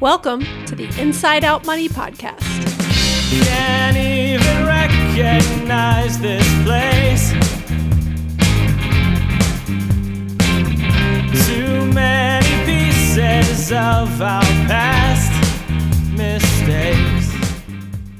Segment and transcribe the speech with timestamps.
[0.00, 2.42] Welcome to the Inside Out Money Podcast.
[3.46, 7.30] Can't even recognize this place.
[11.46, 15.32] Too many pieces of our past
[16.12, 17.34] mistakes.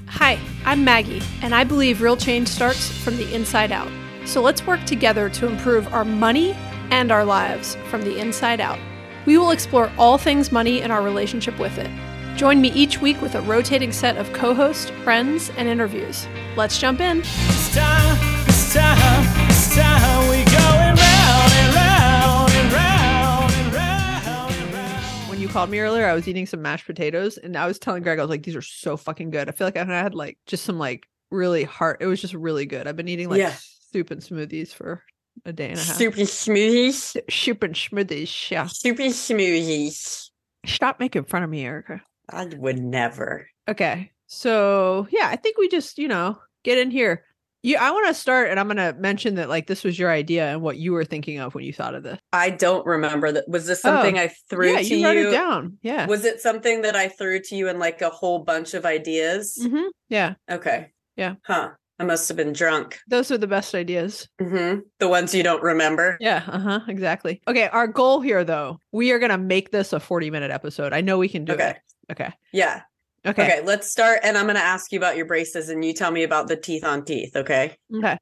[0.06, 3.90] Hi, I'm Maggie, and I believe real change starts from the inside out.
[4.24, 6.56] So let's work together to improve our money
[6.90, 8.78] and our lives from the inside out.
[9.26, 11.90] We will explore all things money and our relationship with it.
[12.36, 16.26] Join me each week with a rotating set of co hosts, friends, and interviews.
[16.56, 17.20] Let's jump in.
[17.24, 20.28] It's time, it's time, it's time.
[20.30, 25.28] We going round and round and round and round and round.
[25.30, 28.02] when you called me earlier, I was eating some mashed potatoes and I was telling
[28.02, 29.48] Greg, I was like, these are so fucking good.
[29.48, 31.98] I feel like I had like just some like really heart.
[32.00, 32.86] It was just really good.
[32.86, 33.54] I've been eating like Yeah.
[33.92, 35.02] soup and smoothies for
[35.44, 35.96] a day and a half.
[35.96, 37.16] Super smoothies.
[37.30, 38.50] Super and smoothies.
[38.50, 38.66] Yeah.
[38.66, 40.30] Super smoothies.
[40.64, 42.02] Stop making fun of me, Erica.
[42.28, 43.48] I would never.
[43.68, 44.10] Okay.
[44.26, 47.24] So yeah, I think we just, you know, get in here.
[47.62, 50.48] You I want to start and I'm gonna mention that like this was your idea
[50.52, 52.18] and what you were thinking of when you thought of this.
[52.32, 53.48] I don't remember that.
[53.48, 55.06] Was this something Oh, I threw yeah, to you you?
[55.06, 55.78] wrote it down.
[55.82, 56.06] Yeah.
[56.06, 59.56] Was it something that I threw to you in like a whole bunch of ideas?
[59.60, 60.34] hmm Yeah.
[60.50, 60.92] Okay.
[61.16, 61.34] Yeah.
[61.44, 61.70] Huh.
[61.98, 62.98] I must have been drunk.
[63.08, 64.28] Those are the best ideas.
[64.40, 66.18] hmm The ones you don't remember.
[66.20, 67.40] Yeah, uh-huh, exactly.
[67.48, 70.92] Okay, our goal here though, we are gonna make this a 40 minute episode.
[70.92, 71.70] I know we can do Okay.
[71.70, 71.76] it.
[72.12, 72.32] Okay.
[72.52, 72.82] Yeah.
[73.26, 73.42] Okay.
[73.42, 73.60] Okay.
[73.64, 74.20] Let's start.
[74.22, 76.54] And I'm going to ask you about your braces and you tell me about the
[76.56, 77.34] teeth on teeth.
[77.34, 77.74] Okay.
[77.92, 78.16] Okay.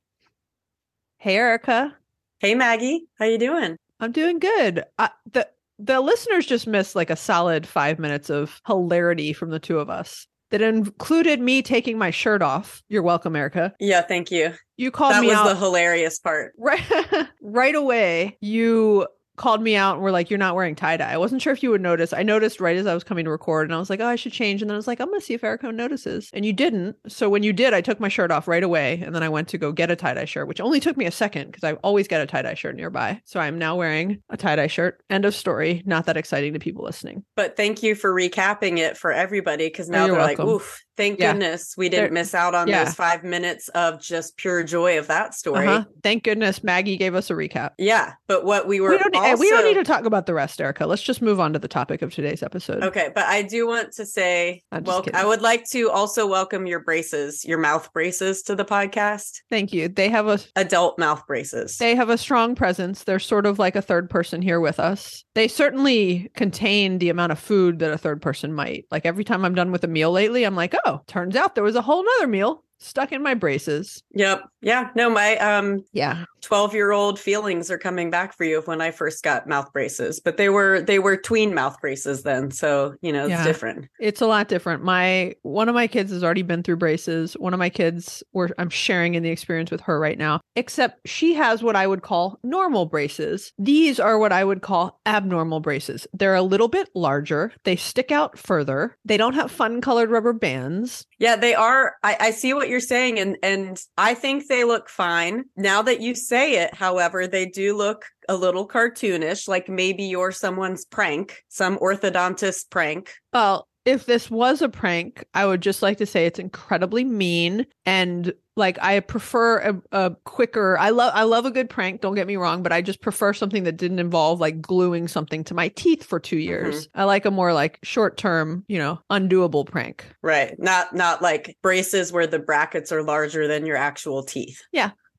[1.19, 1.95] Hey Erica.
[2.39, 3.07] Hey, Maggie.
[3.19, 3.77] How you doing?
[4.01, 4.85] I'm doing good.
[4.99, 5.47] Uh, the
[5.79, 9.91] the listeners just missed like a solid five minutes of hilarity from the two of
[9.91, 12.81] us that included me taking my shirt off.
[12.89, 13.75] You're welcome, Erica.
[13.81, 14.03] Yeah.
[14.03, 14.55] Thank you.
[14.77, 16.53] You called that me was out the hilarious part.
[16.57, 16.81] right
[17.43, 18.39] right away.
[18.41, 21.53] You called me out and were like, "You're not wearing tie dye." I wasn't sure
[21.53, 22.13] if you would notice.
[22.13, 24.17] I noticed right as I was coming to record, and I was like, "Oh, I
[24.17, 26.53] should change." And then I was like, "I'm gonna see if Erica notices." And you
[26.53, 26.97] didn't.
[27.09, 29.49] So when you did, I took my shirt off right away, and then I went
[29.49, 31.75] to go get a tie dye shirt, which only took me a second because I
[31.83, 33.21] always get a tie dye shirt nearby.
[33.25, 35.03] So I'm now wearing a tie dye shirt.
[35.11, 35.83] End of story.
[35.87, 37.25] Not that exciting to people listening.
[37.37, 40.55] But thank you for recapping it for everybody because now you're they're like, welcome.
[40.57, 41.33] oof, thank Yeah.
[41.33, 42.85] goodness we didn't They're- miss out on yeah.
[42.85, 45.67] those five minutes of just pure joy of that story.
[45.67, 45.85] Uh-huh.
[46.03, 47.71] Thank goodness Maggie gave us a recap.
[47.79, 48.13] Yeah.
[48.29, 50.35] But what we were We don't, need, also, we don't need to talk about the
[50.35, 50.87] rest, Erica.
[50.87, 52.83] Let's just move on to the topic of today's episode.
[52.83, 55.19] Okay, but I do want to say, well, kidding.
[55.19, 59.41] I would like to also welcome your braces, your mouth braces to the podcast.
[59.51, 59.89] Thank you.
[59.89, 61.77] They have a Adult mouth braces.
[61.79, 63.05] They have a strong presence.
[63.05, 65.24] They're sort of like a third person here with us.
[65.35, 68.87] They certainly contain the amount of food that a third person might.
[68.91, 71.65] Like every time I'm done with a meal lately, I'm like, oh, turns out there
[71.65, 74.03] was a whole nother meal stuck in my braces.
[74.15, 74.43] yep.
[74.61, 74.91] Yeah.
[74.95, 76.25] No, my um Yeah.
[76.43, 79.73] 12 year old feelings are coming back for you of when I first got mouth
[79.73, 82.51] braces, but they were they were tween mouth braces then.
[82.51, 83.45] So, you know, it's Yeah.
[83.45, 83.87] different.
[84.01, 84.83] It's a lot different.
[84.83, 87.35] My one of my kids has already been through braces.
[87.35, 90.41] One of my kids were I'm sharing in the experience with her right now.
[90.57, 93.53] Except she has what I would call normal braces.
[93.59, 96.07] These are what I would call abnormal braces.
[96.13, 97.53] They're a little bit larger.
[97.65, 98.97] They stick out further.
[99.05, 101.07] They don't have fun colored rubber bands.
[101.19, 101.95] Yeah, they are.
[102.03, 105.45] I, I see what you're saying, and and I think they look fine.
[105.57, 110.33] Now that you say it, however, they do look a little cartoonish, like maybe you're
[110.33, 113.15] someone's prank, some orthodontist prank.
[113.33, 117.67] Well, if this was a prank, I would just like to say it's incredibly mean
[117.85, 122.15] and like I prefer a, a quicker I love I love a good prank, don't
[122.15, 125.55] get me wrong, but I just prefer something that didn't involve like gluing something to
[125.55, 126.43] my teeth for 2 mm-hmm.
[126.43, 126.89] years.
[126.95, 130.07] I like a more like short-term, you know, undoable prank.
[130.23, 130.55] Right.
[130.59, 134.63] Not not like braces where the brackets are larger than your actual teeth.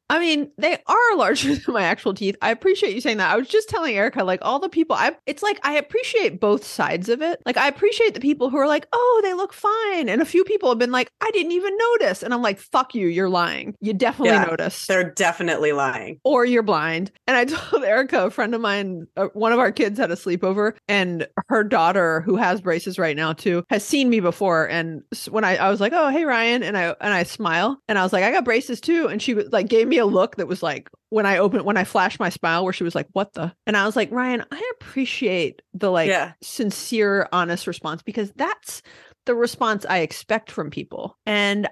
[0.10, 2.36] I mean, they are larger than my actual teeth.
[2.42, 3.32] I appreciate you saying that.
[3.32, 6.64] I was just telling Erica, like all the people, I it's like I appreciate both
[6.64, 7.42] sides of it.
[7.46, 10.44] Like I appreciate the people who are like, oh, they look fine, and a few
[10.44, 13.76] people have been like, I didn't even notice, and I'm like, fuck you, you're lying.
[13.82, 16.20] You definitely Yeah, noticed, They're definitely lying.
[16.24, 17.12] or you're blind.
[17.28, 20.16] And I told Erica, a friend of mine, uh, one of our kids had a
[20.16, 24.68] sleepover, and her daughter, who has braces right now too, has seen me before.
[24.70, 27.98] And when I I was like, oh hey Ryan, and I and I smile, and
[27.98, 30.36] I was like, I got braces too, and she was like gave me a look
[30.38, 33.08] that was like when I opened when I flashed my smile where she was like,
[33.14, 36.34] "What the?" And I was like, "Ryan, I appreciate the like Yeah.
[36.42, 38.82] sincere honest response because that's
[39.26, 41.68] the response I expect from people." And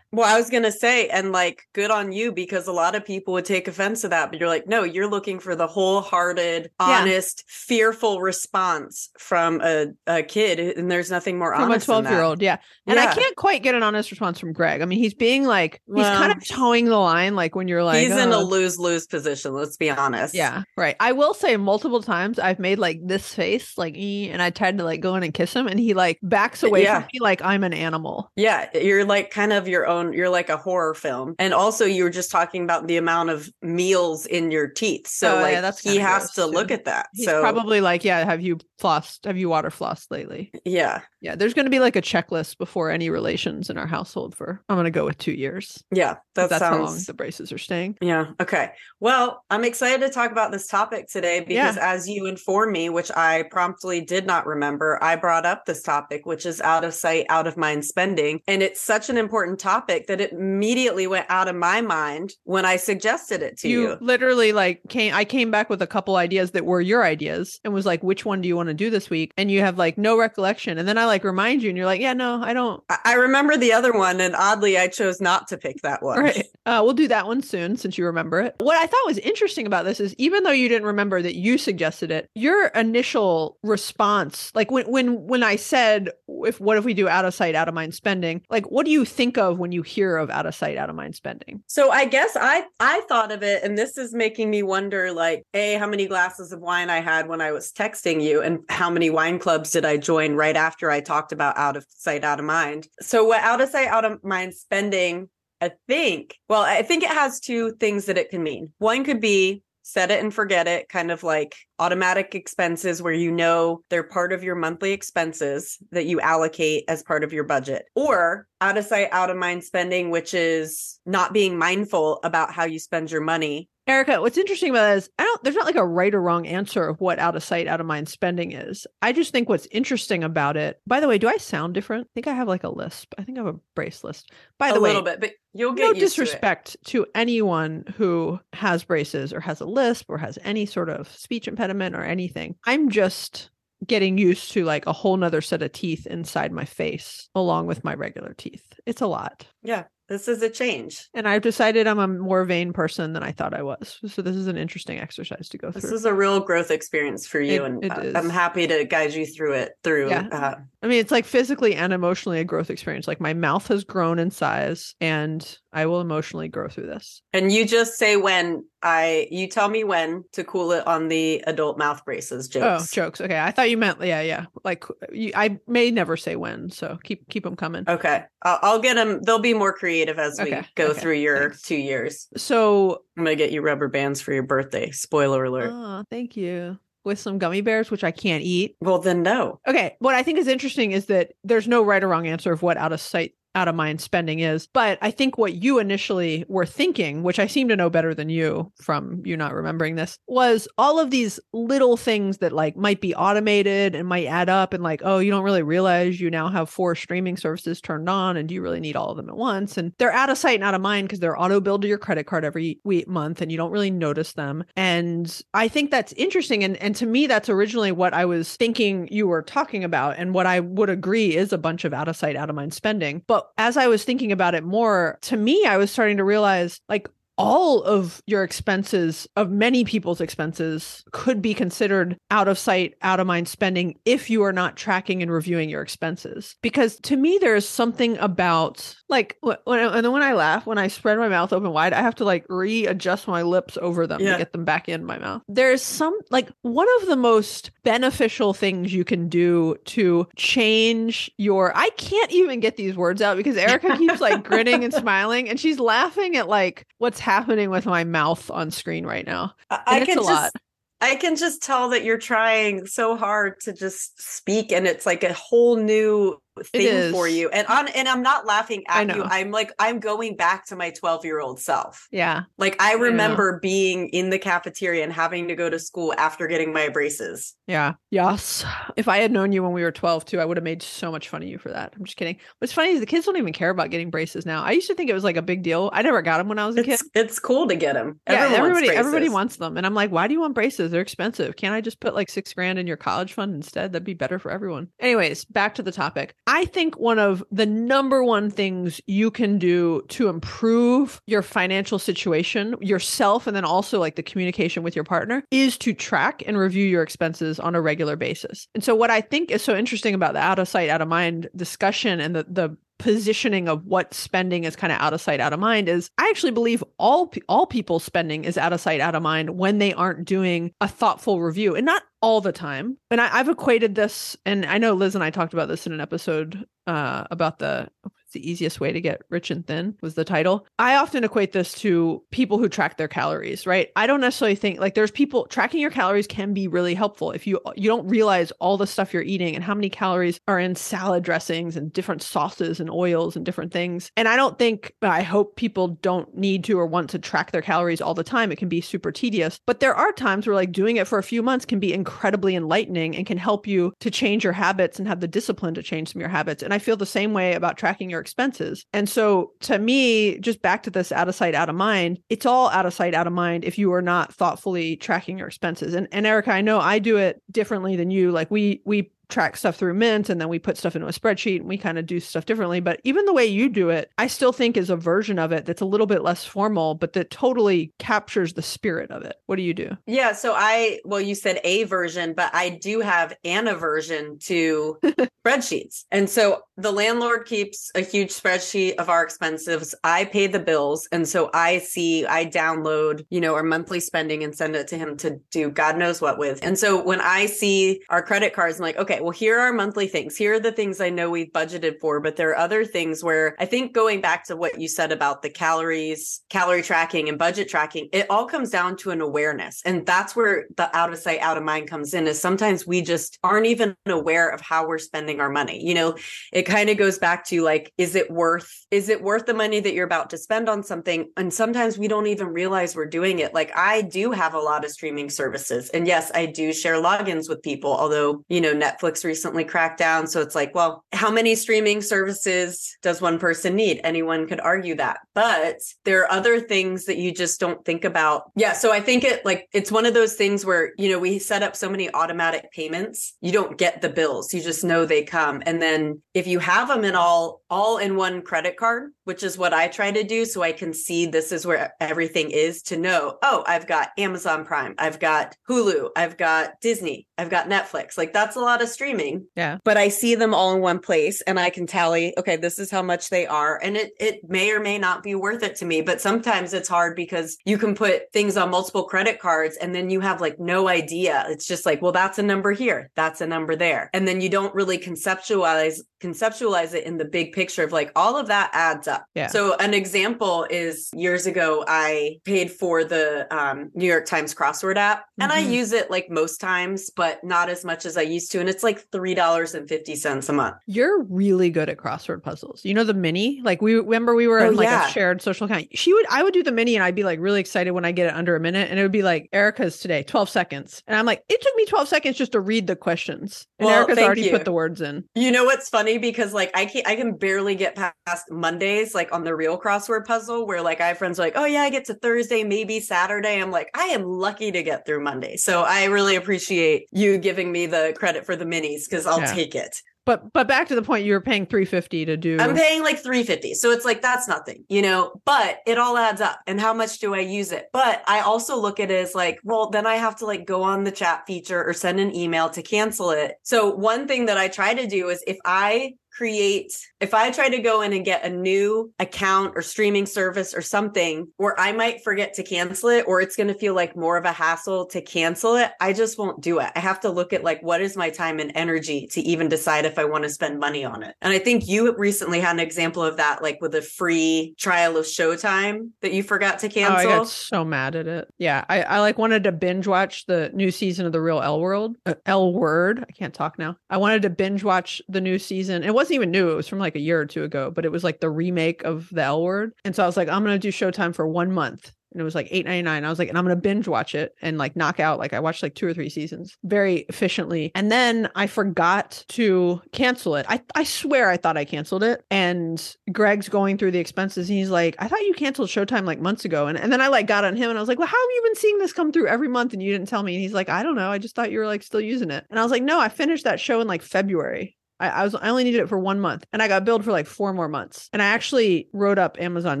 [0.12, 3.04] Well, I was going to say, and like, good on you because a lot of
[3.04, 4.30] people would take offense to that.
[4.30, 6.86] But you're like, no, you're looking for the wholehearted, Yeah.
[7.00, 10.58] honest, fearful response from a, a kid.
[10.76, 11.86] And there's nothing more From a honest.
[11.86, 12.10] than 12 that.
[12.12, 12.58] year old, yeah.
[12.86, 14.82] And I can't quite get an honest response from Greg.
[14.82, 18.00] I mean, he's being like, he's kind of toeing the line, like when you're like,
[18.02, 19.52] He's in a "Oh, lose lose position.
[19.54, 20.34] Let's be honest.
[20.34, 20.96] Yeah, right.
[21.00, 24.78] I will say multiple times I've made like this face, like, "Eh," and I tried
[24.78, 27.00] to like go in and kiss him, and he like backs away Yeah.
[27.00, 28.30] from me like I'm an animal.
[28.36, 31.34] Yeah, you're like kind of your own, you're like a horror film.
[31.38, 35.06] And also you were just talking about the amount of meals in your teeth.
[35.06, 36.46] So Oh, yeah, like that's he has to too.
[36.46, 37.08] look at that.
[37.14, 39.24] He's so probably like, yeah, have you flossed?
[39.26, 40.50] Have you water flossed lately?
[40.64, 41.02] yeah.
[41.20, 44.60] Yeah, there's going to be like a checklist before any relations in our household for.
[44.68, 45.84] I'm going to go with two years.
[45.92, 46.16] Yeah.
[46.34, 47.96] That That's how long sounds the braces are staying.
[48.00, 48.32] Yeah.
[48.40, 48.72] Okay.
[48.98, 53.12] Well, I'm excited to talk about this topic today because as you informed me, which
[53.14, 57.26] I promptly did not remember, I brought up this topic, which is out of sight,
[57.28, 58.40] out of mind spending.
[58.48, 62.64] And it's such an important topic that it immediately went out of my mind when
[62.64, 63.98] I suggested it to you, you.
[64.00, 67.72] literally like came i came back with a couple ideas that were your ideas and
[67.72, 69.98] was like which one do you want to do this week and you have like
[69.98, 72.82] no recollection and then i like remind you and you're like yeah no i don't
[72.88, 76.18] I- I remember the other one, and oddly, I chose not to pick that one.
[76.20, 76.46] Right.
[76.64, 78.54] Uh, we'll do that one soon since you remember it.
[78.60, 81.58] What I thought was interesting about this is even though you didn't remember that you
[81.58, 86.10] suggested it, your initial response, like when when when I said
[86.44, 88.92] if what if we do out of sight, out of mind spending, like what do
[88.92, 91.62] you think of when you hear of out of sight, out of mind spending?
[91.66, 95.44] So I guess I I thought of it, and this is making me wonder, like,
[95.54, 98.90] a how many glasses of wine I had when I was texting you, and how
[98.90, 102.38] many wine clubs did I join right after I talked about out of sight, out
[102.38, 102.88] of mind.
[103.00, 105.28] So what out of sight, out of mind spending,
[105.60, 106.38] I think.
[106.48, 108.72] Well, I think it has two things that it can mean.
[108.78, 113.30] One could be set it and forget it, kind of like automatic expenses where you
[113.30, 117.86] know they're part of your monthly expenses that you allocate as part of your budget,
[117.94, 122.64] or out of sight, out of mind spending, which is not being mindful about how
[122.64, 123.68] you spend your money.
[123.92, 126.46] Erica, what's interesting about that is I don't there's not like a right or wrong
[126.46, 128.86] answer of what out of sight, out of mind spending is.
[129.02, 130.80] I just think what's interesting about it.
[130.86, 132.06] By the way, do I sound different?
[132.06, 133.12] I think I have like a lisp.
[133.18, 134.32] I think I have a brace list.
[134.58, 136.00] By a the way, a little bit, but you'll no get to it.
[136.00, 141.14] disrespect to, anyone who has braces or has a lisp or has any sort of
[141.14, 142.56] speech impediment or anything.
[142.64, 143.50] I'm just
[143.86, 147.84] getting used to like a whole nother set of teeth inside my face along with
[147.84, 148.64] my regular teeth.
[148.86, 149.46] It's a lot.
[149.62, 151.08] Yeah, this is a change.
[151.14, 153.98] And I've decided I'm a more vain person than I thought I was.
[154.06, 155.80] So this is an interesting exercise to go through.
[155.80, 158.18] This is a real growth experience for you, It- and it uh.
[158.18, 159.72] I'm happy to guide you through it.
[159.82, 160.28] Through, Yeah.
[160.30, 163.08] uh, I mean, it's like physically and emotionally a growth experience.
[163.08, 167.22] Like my mouth has grown in size and I will emotionally grow through this.
[167.32, 171.42] and you just say when I, you tell me when to cool it on the
[171.46, 172.82] adult mouth braces oh, jokes.
[172.82, 173.20] Oh, jokes.
[173.20, 174.46] Okay, I thought you meant yeah, yeah.
[174.64, 177.84] Like you, I may never say when, so keep keep them coming.
[177.88, 179.22] Okay, I'll, I'll get them.
[179.22, 181.62] They'll be more creative as we go okay, through your thanks.
[181.62, 182.28] two years.
[182.36, 184.90] So, I'm gonna get you rubber bands for your birthday.
[184.90, 185.70] Spoiler alert.
[185.72, 186.78] oh, thank you.
[187.04, 188.76] With some gummy bears, which I can't eat.
[188.80, 189.58] well, then no.
[189.66, 192.62] Okay, what I think is interesting is that there's no right or wrong answer of
[192.62, 194.66] what out of sight, out of mind spending is.
[194.66, 198.28] But I think what you initially were thinking, which I seem to know better than
[198.28, 203.00] you from you not remembering this, was all of these little things that like might
[203.00, 206.48] be automated and might add up and like, oh, you don't really realize you now
[206.48, 209.36] have four streaming services turned on and do you really need all of them at
[209.36, 209.76] once?
[209.76, 211.98] And they're out of sight and out of mind because they're auto billed to your
[211.98, 214.64] credit card every week month and you don't really notice them.
[214.76, 216.64] And I think that's interesting.
[216.64, 220.34] And and to me, that's originally what I was thinking you were talking about, and
[220.34, 223.22] what I would agree is a bunch of out of sight, out of mind spending.
[223.26, 226.80] But as I was thinking about it more, to me, I was starting to realize
[226.88, 227.08] like
[227.38, 233.20] all of your expenses of many people's expenses could be considered out of sight out
[233.20, 237.38] of mind spending if you are not tracking and reviewing your expenses because to me
[237.40, 241.28] there's something about like wh- when and then when i laugh when i spread my
[241.28, 244.32] mouth open wide i have to like readjust my lips over them Yeah.
[244.32, 248.52] to get them back in my mouth there's some like one of the most beneficial
[248.52, 253.56] things you can do to change your i can't even get these words out because
[253.56, 258.04] erica keeps like grinning and smiling and she's laughing at like what's happening with my
[258.04, 260.30] mouth on screen right now I, And I can a just.
[260.30, 260.52] lot.
[261.00, 265.24] I can just tell that you're trying so hard to just speak, and it's like
[265.24, 267.48] a whole new thing for you.
[267.48, 269.22] And on, and I'm not laughing at you.
[269.24, 272.08] I'm like, I'm going back to my 12 year old self.
[272.10, 276.46] yeah Like I remember being in the cafeteria and having to go to school after
[276.46, 277.54] getting my braces.
[277.66, 277.94] Yeah.
[278.10, 278.64] Yes.
[278.96, 281.10] If I had known you when we were 12 too, I would have made so
[281.10, 281.94] much fun of you for that.
[281.96, 282.36] I'm just kidding.
[282.58, 284.62] What's funny is the kids don't even care about getting braces now.
[284.62, 285.90] I used to think it was like a big deal.
[285.92, 286.94] I never got them when I was a kid.
[286.94, 288.20] It's it's cool to get them.
[288.28, 289.76] Yeah, Everyone everybody wants everybody wants them.
[289.76, 290.90] And I'm like, why do you want braces?
[290.90, 291.56] They're expensive.
[291.56, 293.92] Can't I just put like six grand in your college fund instead?
[293.92, 294.88] That'd be better for everyone.
[295.00, 296.34] Anyways, back to the topic.
[296.46, 301.98] I think one of the number one things you can do to improve your financial
[301.98, 306.58] situation, yourself, and then also like the communication with your partner is to track and
[306.58, 308.66] review your expenses on a regular basis.
[308.74, 311.08] And so, what I think is so interesting about the out of sight, out of
[311.08, 315.40] mind discussion and the, the positioning of what spending is kind of out of sight
[315.40, 319.00] out of mind is I actually believe all all people's spending is out of sight
[319.00, 322.96] out of mind when they aren't doing a thoughtful review and not all the time.
[323.10, 325.92] And I, i've equated this and i know liz and i talked about this in
[325.92, 327.88] an episode uh, about the
[328.32, 330.66] the easiest way to get rich and thin was the title.
[330.78, 333.90] I often equate this to people who track their calories, right?
[333.96, 337.46] I don't necessarily think like there's people tracking your calories can be really helpful if
[337.46, 340.74] you you don't realize all the stuff you're eating and how many calories are in
[340.74, 344.10] salad dressings and different sauces and oils and different things.
[344.16, 347.62] And I don't think I hope people don't need to or want to track their
[347.62, 348.50] calories all the time.
[348.50, 351.22] It can be super tedious, but there are times where like doing it for a
[351.22, 355.06] few months can be incredibly enlightening and can help you to change your habits and
[355.06, 356.62] have the discipline to change some of your habits.
[356.62, 358.86] And I feel the same way about tracking your expenses.
[358.94, 362.46] And so to me, just back to this out of sight, out of mind, it's
[362.46, 365.92] all out of sight, out of mind if you are not thoughtfully tracking your expenses.
[365.92, 368.30] And and Erica, I know I do it differently than you.
[368.30, 371.60] Like we we track stuff through Mint and then we put stuff into a spreadsheet
[371.60, 372.80] and we kind of do stuff differently.
[372.80, 375.64] But even the way you do it, I still think is a version of it
[375.64, 379.36] that's a little bit less formal, but that totally captures the spirit of it.
[379.46, 379.96] What do you do?
[380.06, 384.98] Yeah, so I well, you said a version, but I do have an aversion to
[385.44, 386.04] spreadsheets.
[386.10, 389.94] And so the landlord keeps a huge spreadsheet of our expenses.
[390.04, 391.08] I pay the bills.
[391.12, 394.98] And so I see, I download, you know, our monthly spending and send it to
[394.98, 396.60] him to do God knows what with.
[396.62, 400.06] And so when I see our credit cards, I'm like, okay, well, here are monthly
[400.06, 400.36] things.
[400.36, 403.56] Here are the things I know we've budgeted for, but there are other things where
[403.58, 407.68] I think going back to what you said about the calories, calorie tracking and budget
[407.68, 409.82] tracking, it all comes down to an awareness.
[409.84, 413.02] And that's where the out of sight, out of mind comes in is sometimes we
[413.02, 415.84] just aren't even aware of how we're spending our money.
[415.84, 416.16] You know,
[416.52, 419.80] it kind of goes back to like, is it worth, is it worth the money
[419.80, 421.30] that you're about to spend on something?
[421.36, 423.54] And sometimes we don't even realize we're doing it.
[423.54, 425.88] Like I do have a lot of streaming services.
[425.90, 430.26] And yes, I do share logins with people, although, you know, Netflix recently cracked down.
[430.26, 434.00] So it's like, well, how many streaming services does one person need?
[434.04, 435.18] Anyone could argue that.
[435.34, 438.50] But there are other things that you just don't think about.
[438.56, 438.72] Yeah.
[438.72, 441.62] So I think it like it's one of those things where, you know, we set
[441.62, 444.52] up so many automatic payments, you don't get the bills.
[444.52, 445.62] You just know they come.
[445.66, 449.56] And then if you have them in all all in one credit card, which is
[449.56, 452.96] what I try to do so I can see this is where everything is to
[452.96, 458.18] know, oh, I've got Amazon Prime, I've got Hulu, I've got Disney, I've got Netflix.
[458.18, 459.46] Like that's a lot of streaming.
[459.56, 459.78] Yeah.
[459.84, 462.90] But I see them all in one place and I can tally, okay, this is
[462.90, 463.78] how much they are.
[463.82, 466.02] And it it may or may not be worth it to me.
[466.02, 470.10] But sometimes it's hard because you can put things on multiple credit cards and then
[470.10, 471.44] you have like no idea.
[471.48, 474.10] It's just like, well, that's a number here, that's a number there.
[474.12, 478.36] And then you don't really conceptualize conceptualize it in the big picture of like all
[478.36, 479.24] of that adds up.
[479.34, 479.48] Yeah.
[479.48, 484.96] So an example is years ago I paid for the um, New York Times crossword
[484.96, 485.72] app and I Mhm.
[485.72, 488.60] use it like most times, but not as much as I used to.
[488.60, 490.76] And it's like three dollars and fifty cents a month.
[490.86, 492.84] You're really good at crossword puzzles.
[492.84, 493.60] You know the mini?
[493.64, 495.08] Like we remember we were Oh, in like yeah.
[495.08, 495.88] a shared social account.
[495.96, 498.12] She would I would do the mini and I'd be like really excited when I
[498.12, 501.02] get it under a minute and it would be like Erica's today, 12 seconds.
[501.06, 503.66] And I'm like, it took me 12 seconds just to read the questions.
[503.78, 504.50] And Well, Erica's already you.
[504.50, 505.24] put the words in.
[505.34, 509.32] You know what's funny because like I can I can barely get past Mondays like
[509.32, 512.04] on the real crossword puzzle where like I have friends like oh yeah I get
[512.06, 516.04] to Thursday maybe Saturday I'm like I am lucky to get through Monday so I
[516.04, 519.54] really appreciate you giving me the credit for the minis because I'll Yeah.
[519.54, 519.96] take it.
[520.24, 523.18] But but back to the point you were paying 350 to do I'm paying like
[523.18, 525.32] 350 so it's like that's nothing you know?
[525.44, 527.86] But it all adds up and how much do I use it?
[527.92, 530.82] But I also look at it as like well then I have to like go
[530.84, 533.56] on the chat feature or send an email to cancel it.
[533.64, 537.68] So one thing that I try to do is if I create if I try
[537.68, 541.92] to go in and get a new account or streaming service or something where I
[541.92, 545.06] might forget to cancel it or it's going to feel like more of a hassle
[545.06, 546.90] to cancel it, I just won't do it.
[546.96, 550.04] I have to look at like what is my time and energy to even decide
[550.04, 551.34] if I want to spend money on it.
[551.42, 555.16] And I think you recently had an example of that like with a free trial
[555.16, 557.30] of Showtime that you forgot to Oh, I cancel.
[557.30, 558.48] got so mad at it.
[558.58, 561.80] Yeah, I, I like wanted to binge watch the new season of the Real L
[561.80, 563.24] World, uh, L Word.
[563.28, 563.96] I can't talk now.
[564.10, 566.02] I wanted to binge watch the new season.
[566.02, 566.70] It wasn't even new.
[566.70, 569.02] It was from like a year or two ago, but it was like the remake
[569.02, 569.92] of the L Word.
[570.04, 572.12] And so I was like, I'm gonna do Showtime for one month.
[572.30, 573.24] And it was like eight ninety nine.
[573.24, 575.40] I was like, and I'm gonna binge watch it and like knock out.
[575.40, 577.90] Like I watched like two or three seasons very efficiently.
[577.96, 580.64] And then I forgot to cancel it.
[580.68, 582.42] I I swear I thought I canceled it.
[582.50, 584.70] And Greg's going through the expenses.
[584.70, 586.86] And he's like, I thought you canceled Showtime like months ago.
[586.86, 588.54] And and then I like got on him and I was like, Well, how have
[588.54, 590.54] you been seeing this come through every month and you didn't tell me?
[590.54, 591.30] And he's like, I don't know.
[591.30, 592.64] I just thought you were like still using it.
[592.70, 594.96] And I was like, No, I finished that show in like February.
[595.22, 597.32] I, I was I only needed it for one month, and I got billed for
[597.32, 598.28] like four more months.
[598.32, 600.00] And I actually wrote up Amazon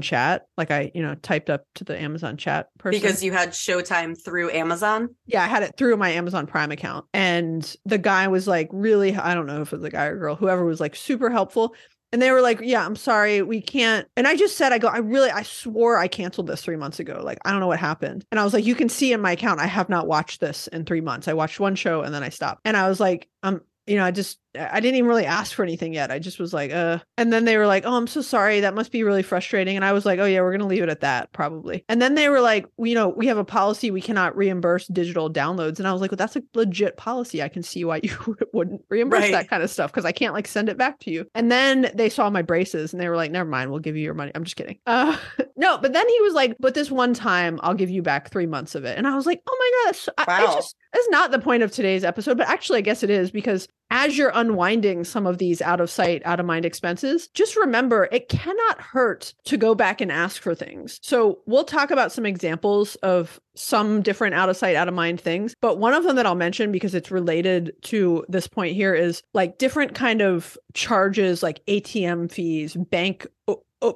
[0.00, 3.50] Chat, like I you know typed up to the Amazon Chat person Because you had
[3.50, 5.14] Showtime through Amazon.
[5.26, 7.06] yeah, I had it through my Amazon Prime account.
[7.14, 10.18] And the guy was like really, I don't know if it was a guy or
[10.18, 11.74] girl, whoever was like super helpful.
[12.12, 14.06] And they were like, Yeah, I'm sorry, we can't.
[14.16, 17.00] And I just said, I go, I really, I swore I canceled this three months
[17.00, 17.22] ago.
[17.24, 18.24] Like, I don't know what happened.
[18.30, 20.66] And I was like, You can see in my account, I have not watched this
[20.66, 21.26] in three months.
[21.26, 22.60] I watched one show and then I stopped.
[22.66, 25.62] And I was like, um, you know, I just, I didn't even really ask for
[25.62, 26.10] anything yet.
[26.10, 28.60] I just was like, uh, and then they were like, oh, I'm so sorry.
[28.60, 29.76] That must be really frustrating.
[29.76, 31.84] And I was like, oh, yeah, we're going to leave it at that probably.
[31.88, 33.90] And then they were like, well, you know, we have a policy.
[33.90, 35.78] We cannot reimburse digital downloads.
[35.78, 37.42] And I was like, well, that's a legit policy.
[37.42, 39.32] I can see why you wouldn't reimburse Right.
[39.32, 41.26] that kind of stuff because I can't like send it back to you.
[41.34, 43.70] And then they saw my braces and they were like, never mind.
[43.70, 44.32] We'll give you your money.
[44.34, 44.78] I'm just kidding.
[44.86, 45.16] Uh,
[45.56, 48.46] no, but then he was like, but this one time I'll give you back three
[48.46, 48.98] months of it.
[48.98, 49.82] And I was like, oh my God.
[49.92, 50.54] That's, I, it's Wow.
[50.56, 53.66] just, that's not the point of today's episode, but actually, I guess it is because
[53.92, 58.08] as you're unwinding some of these out of sight, out of mind expenses, just remember
[58.10, 60.98] it cannot hurt to go back and ask for things.
[61.02, 65.20] So we'll talk about some examples of some different out of sight, out of mind
[65.20, 65.54] things.
[65.60, 69.22] But one of them that I'll mention because it's related to this point here is
[69.34, 73.26] like different kind of charges like ATM fees, bank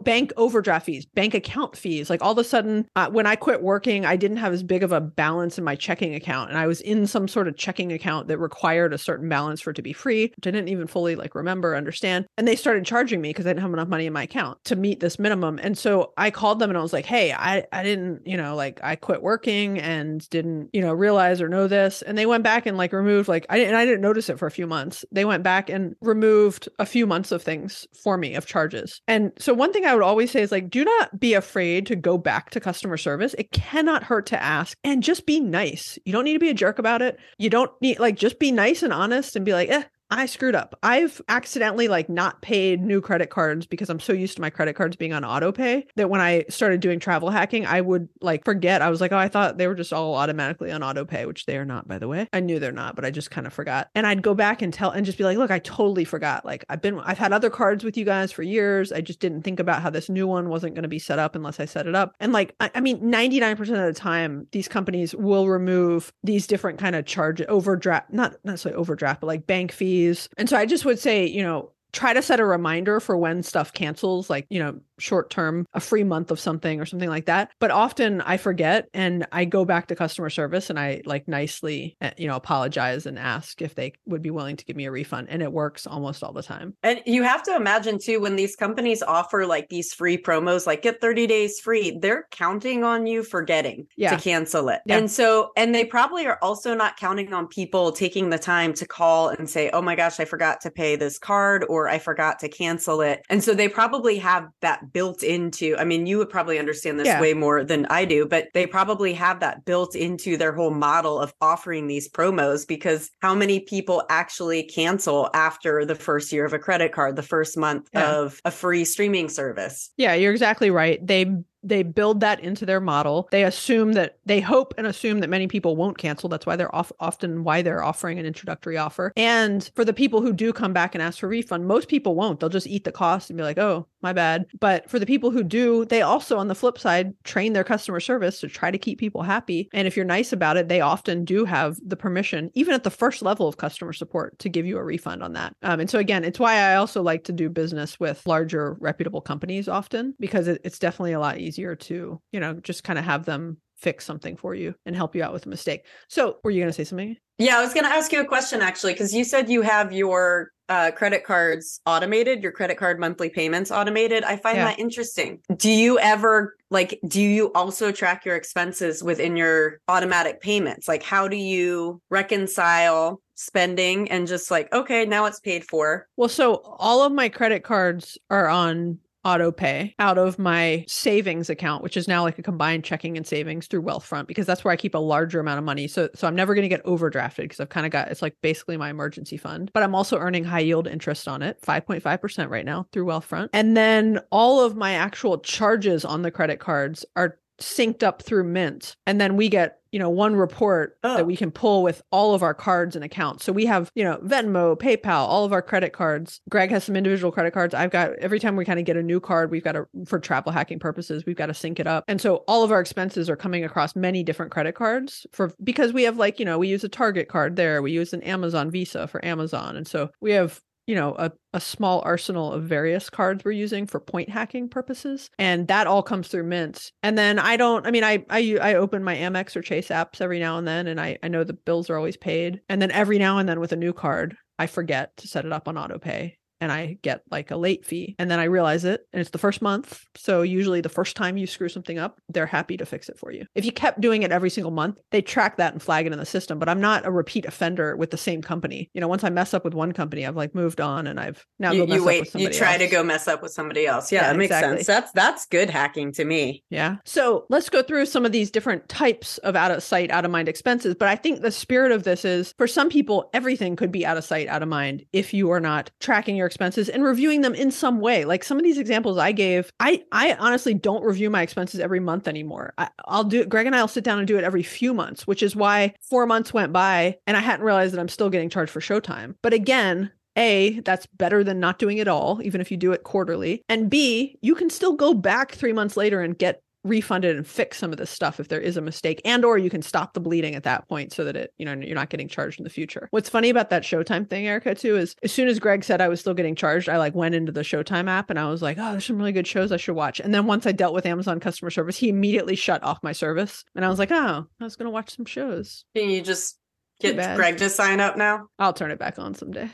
[0.03, 2.11] bank overdraft fees, bank account fees.
[2.11, 4.83] Like all of a sudden, uh, when I quit working, I didn't have as big
[4.83, 7.93] of a balance in my checking account, and I was in some sort of checking
[7.93, 10.87] account that required a certain balance for it to be free, which I didn't even
[10.87, 12.27] fully like remember, understand.
[12.37, 14.77] And they started charging me because I didn't have enough money in my account to
[14.77, 15.59] meet this minimum.
[15.63, 18.55] And so I called them and I was like, "Hey, I I didn't, you know,
[18.57, 22.45] like I quit working and didn't, you know, realize or know this." And they went
[22.45, 25.05] back and like removed like I didn't I didn't notice it for a few months.
[25.13, 29.01] They went back and removed a few months of things for me of charges.
[29.07, 31.97] And so one thing I would always say is like do not be afraid to
[31.97, 33.35] go back to customer service.
[33.39, 35.99] It cannot hurt to ask and just be nice.
[36.05, 37.19] You don't need to be a jerk about it.
[37.39, 40.55] You don't need like just be nice and honest and be like, "Eh, I screwed
[40.55, 40.79] up.
[40.83, 44.75] I've accidentally like not paid new credit cards because I'm so used to my credit
[44.75, 48.45] cards being on auto pay that when I started doing travel hacking, I would like
[48.45, 48.83] forget.
[48.83, 51.47] I was like, oh, I thought they were just all automatically on auto pay, which
[51.47, 52.29] they are not, by the way.
[52.33, 53.91] I knew they're not, but I just kind of forgot.
[53.95, 56.45] And I'd go back and tell and just be like, look, I totally forgot.
[56.45, 58.93] Like I've been, I've had other cards with you guys for years.
[58.93, 61.35] I just didn't think about how this new one wasn't going to be set up
[61.35, 62.15] unless I set it up.
[62.21, 66.79] And like, I, I mean, 99% of the time, these companies will remove these different
[66.79, 69.96] kind of charge overdraft, not necessarily overdraft, but like bank fees.
[70.37, 73.43] And so I just would say, you know, try to set a reminder for when
[73.43, 77.27] stuff cancels, like, you know, short term, a free month of something or something like
[77.27, 77.51] that.
[77.61, 81.97] But often I forget and I go back to customer service and I like nicely,
[82.01, 84.91] uh, you know, apologize and ask if they would be willing to give me a
[84.91, 85.29] refund.
[85.31, 86.75] And it works almost all the time.
[86.83, 90.83] And you have to imagine too, when these companies offer like these free promos, like
[90.83, 94.17] get 30 days free, they're counting on you forgetting Yeah.
[94.17, 94.81] to cancel it.
[94.87, 94.99] Yeah.
[94.99, 98.87] And so, and they probably are also not counting on people taking the time to
[98.87, 102.39] call and say, oh my gosh, I forgot to pay this card or I forgot
[102.41, 103.23] to cancel it.
[103.29, 107.07] And so they probably have that built into, I mean, you would probably understand this
[107.07, 107.21] Yeah.
[107.21, 111.19] way more than I do, but they probably have that built into their whole model
[111.19, 116.53] of offering these promos because how many people actually cancel after the first year of
[116.53, 118.11] a credit card, the first month Yeah.
[118.17, 119.91] of a free streaming service?
[119.97, 121.05] Yeah, you're exactly right.
[121.07, 121.27] They
[121.67, 123.29] they build that into their model.
[123.31, 126.29] They assume that they hope and assume that many people won't cancel.
[126.29, 129.13] That's why they're off, often why they're offering an introductory offer.
[129.17, 132.41] And for the people who do come back and ask for refund, most people won't.
[132.41, 135.31] They'll just eat the cost and be like, "Oh, my bad." But for the people
[135.31, 138.79] who do, they also on the flip side train their customer service to try to
[138.79, 139.69] keep people happy.
[139.73, 142.91] And if you're nice about it, they often do have the permission, even at the
[142.91, 145.55] first level of customer support, to give you a refund on that.
[145.63, 149.21] Um, and so again, it's why I also like to do business with larger reputable
[149.21, 153.05] companies often because it, it's definitely a lot easier to, you know, just kind of
[153.05, 155.85] have them fix something for you and help you out with a mistake.
[156.09, 157.17] So, were you going to say something?
[157.39, 159.93] Yeah, I was going to ask you a question actually, because you said you have
[159.93, 164.25] your uh, credit cards automated, your credit card monthly payments automated.
[164.25, 164.65] I find Yeah.
[164.65, 165.41] that interesting.
[165.55, 170.89] Do you ever like, do you also track your expenses within your automatic payments?
[170.89, 176.09] Like, how do you reconcile spending and just like, okay, now it's paid for?
[176.17, 181.51] Well, so all of my credit cards are on auto pay out of my savings
[181.51, 184.73] account, which is now like a combined checking and savings through Wealthfront because that's where
[184.73, 185.89] I keep a larger amount of money.
[185.89, 188.37] So so I'm never going to get overdrafted because I've kind of got it's like
[188.41, 189.71] basically my emergency fund.
[189.75, 193.49] But I'm also earning high yield interest on it, 5.5% right now through Wealthfront.
[193.53, 198.45] And then all of my actual charges on the credit cards are synced up through
[198.45, 198.97] Mint.
[199.07, 201.17] And then we get, you know, one report Oh.
[201.17, 203.47] that we can pull with all of our cards and accounts.
[203.47, 206.43] So we have, you know, Venmo, PayPal, all of our credit cards.
[206.51, 207.73] Greg has some individual credit cards.
[207.73, 210.19] I've got every time we kind of get a new card, we've got to for
[210.19, 212.05] travel hacking purposes, we've got to sync it up.
[212.09, 215.95] And so all of our expenses are coming across many different credit cards for because
[215.95, 218.71] we have like, you know, we use a Target card there, we use an Amazon
[218.71, 219.79] Visa for Amazon.
[219.79, 223.87] And so we have you know, a, a small arsenal of various cards we're using
[223.87, 225.31] for point hacking purposes.
[225.39, 226.93] And that all comes through Mint.
[227.03, 230.21] And then I don't, I mean, I, I, I open my Amex or Chase apps
[230.21, 232.61] every now and then, and I, I know the bills are always paid.
[232.69, 235.53] And then every now and then with a new card, I forget to set it
[235.53, 238.15] up on auto pay and I get like a late fee.
[238.19, 240.05] And then I realize it and it's the first month.
[240.17, 243.31] So usually the first time you screw something up, they're happy to fix it for
[243.33, 243.45] you.
[243.55, 246.19] If you kept doing it every single month, they track that and flag it in
[246.19, 246.59] the system.
[246.59, 248.91] But I'm not a repeat offender with the same company.
[248.95, 251.45] You know, once I mess up with one company, I've like moved on and I've
[251.59, 252.93] now you, go mess you up wait with you somebody try to else.
[252.93, 254.77] go mess up with somebody else yeah, Yeah, that makes exactly.
[254.79, 256.97] sense that's that's good hacking to me Yeah.
[257.05, 260.31] So let's go through some of these different types of out of sight, out of
[260.31, 260.95] mind expenses.
[260.99, 264.17] But I think the spirit of this is for some people, everything could be out
[264.17, 267.55] of sight, out of mind if you are not tracking your expenses and reviewing them
[267.55, 268.25] in some way.
[268.25, 272.01] Like some of these examples I gave, I, I honestly don't review my expenses every
[272.01, 272.73] month anymore.
[272.79, 273.45] I, I'll do.
[273.45, 275.95] Greg and I will sit down and do it every few months, which is why
[276.01, 279.35] four months went by and I hadn't realized that I'm still getting charged for Showtime.
[279.43, 283.05] But again, a, that's better than not doing it all, even if you do it
[283.05, 283.63] quarterly.
[283.69, 287.79] And B, you can still go back three months later and get refunded and fix
[287.79, 290.21] some of this stuff if there is a mistake and or you can stop the
[290.21, 292.71] bleeding at that point so that it you know you're not getting charged in the
[292.71, 293.09] future.
[293.11, 296.09] What's funny about that showtime thing erica too is as soon as greg said i
[296.09, 298.79] was still getting charged i like went into the showtime app and i was like
[298.79, 300.21] oh there's some really good shows i should watch.
[300.21, 303.65] And then once i dealt with amazon customer service he immediately shut off my service.
[303.75, 305.85] And i was like oh i was gonna watch some shows.
[305.95, 306.59] Can you just
[307.01, 308.47] get greg to sign up now?
[308.59, 309.71] I'll turn it back on someday.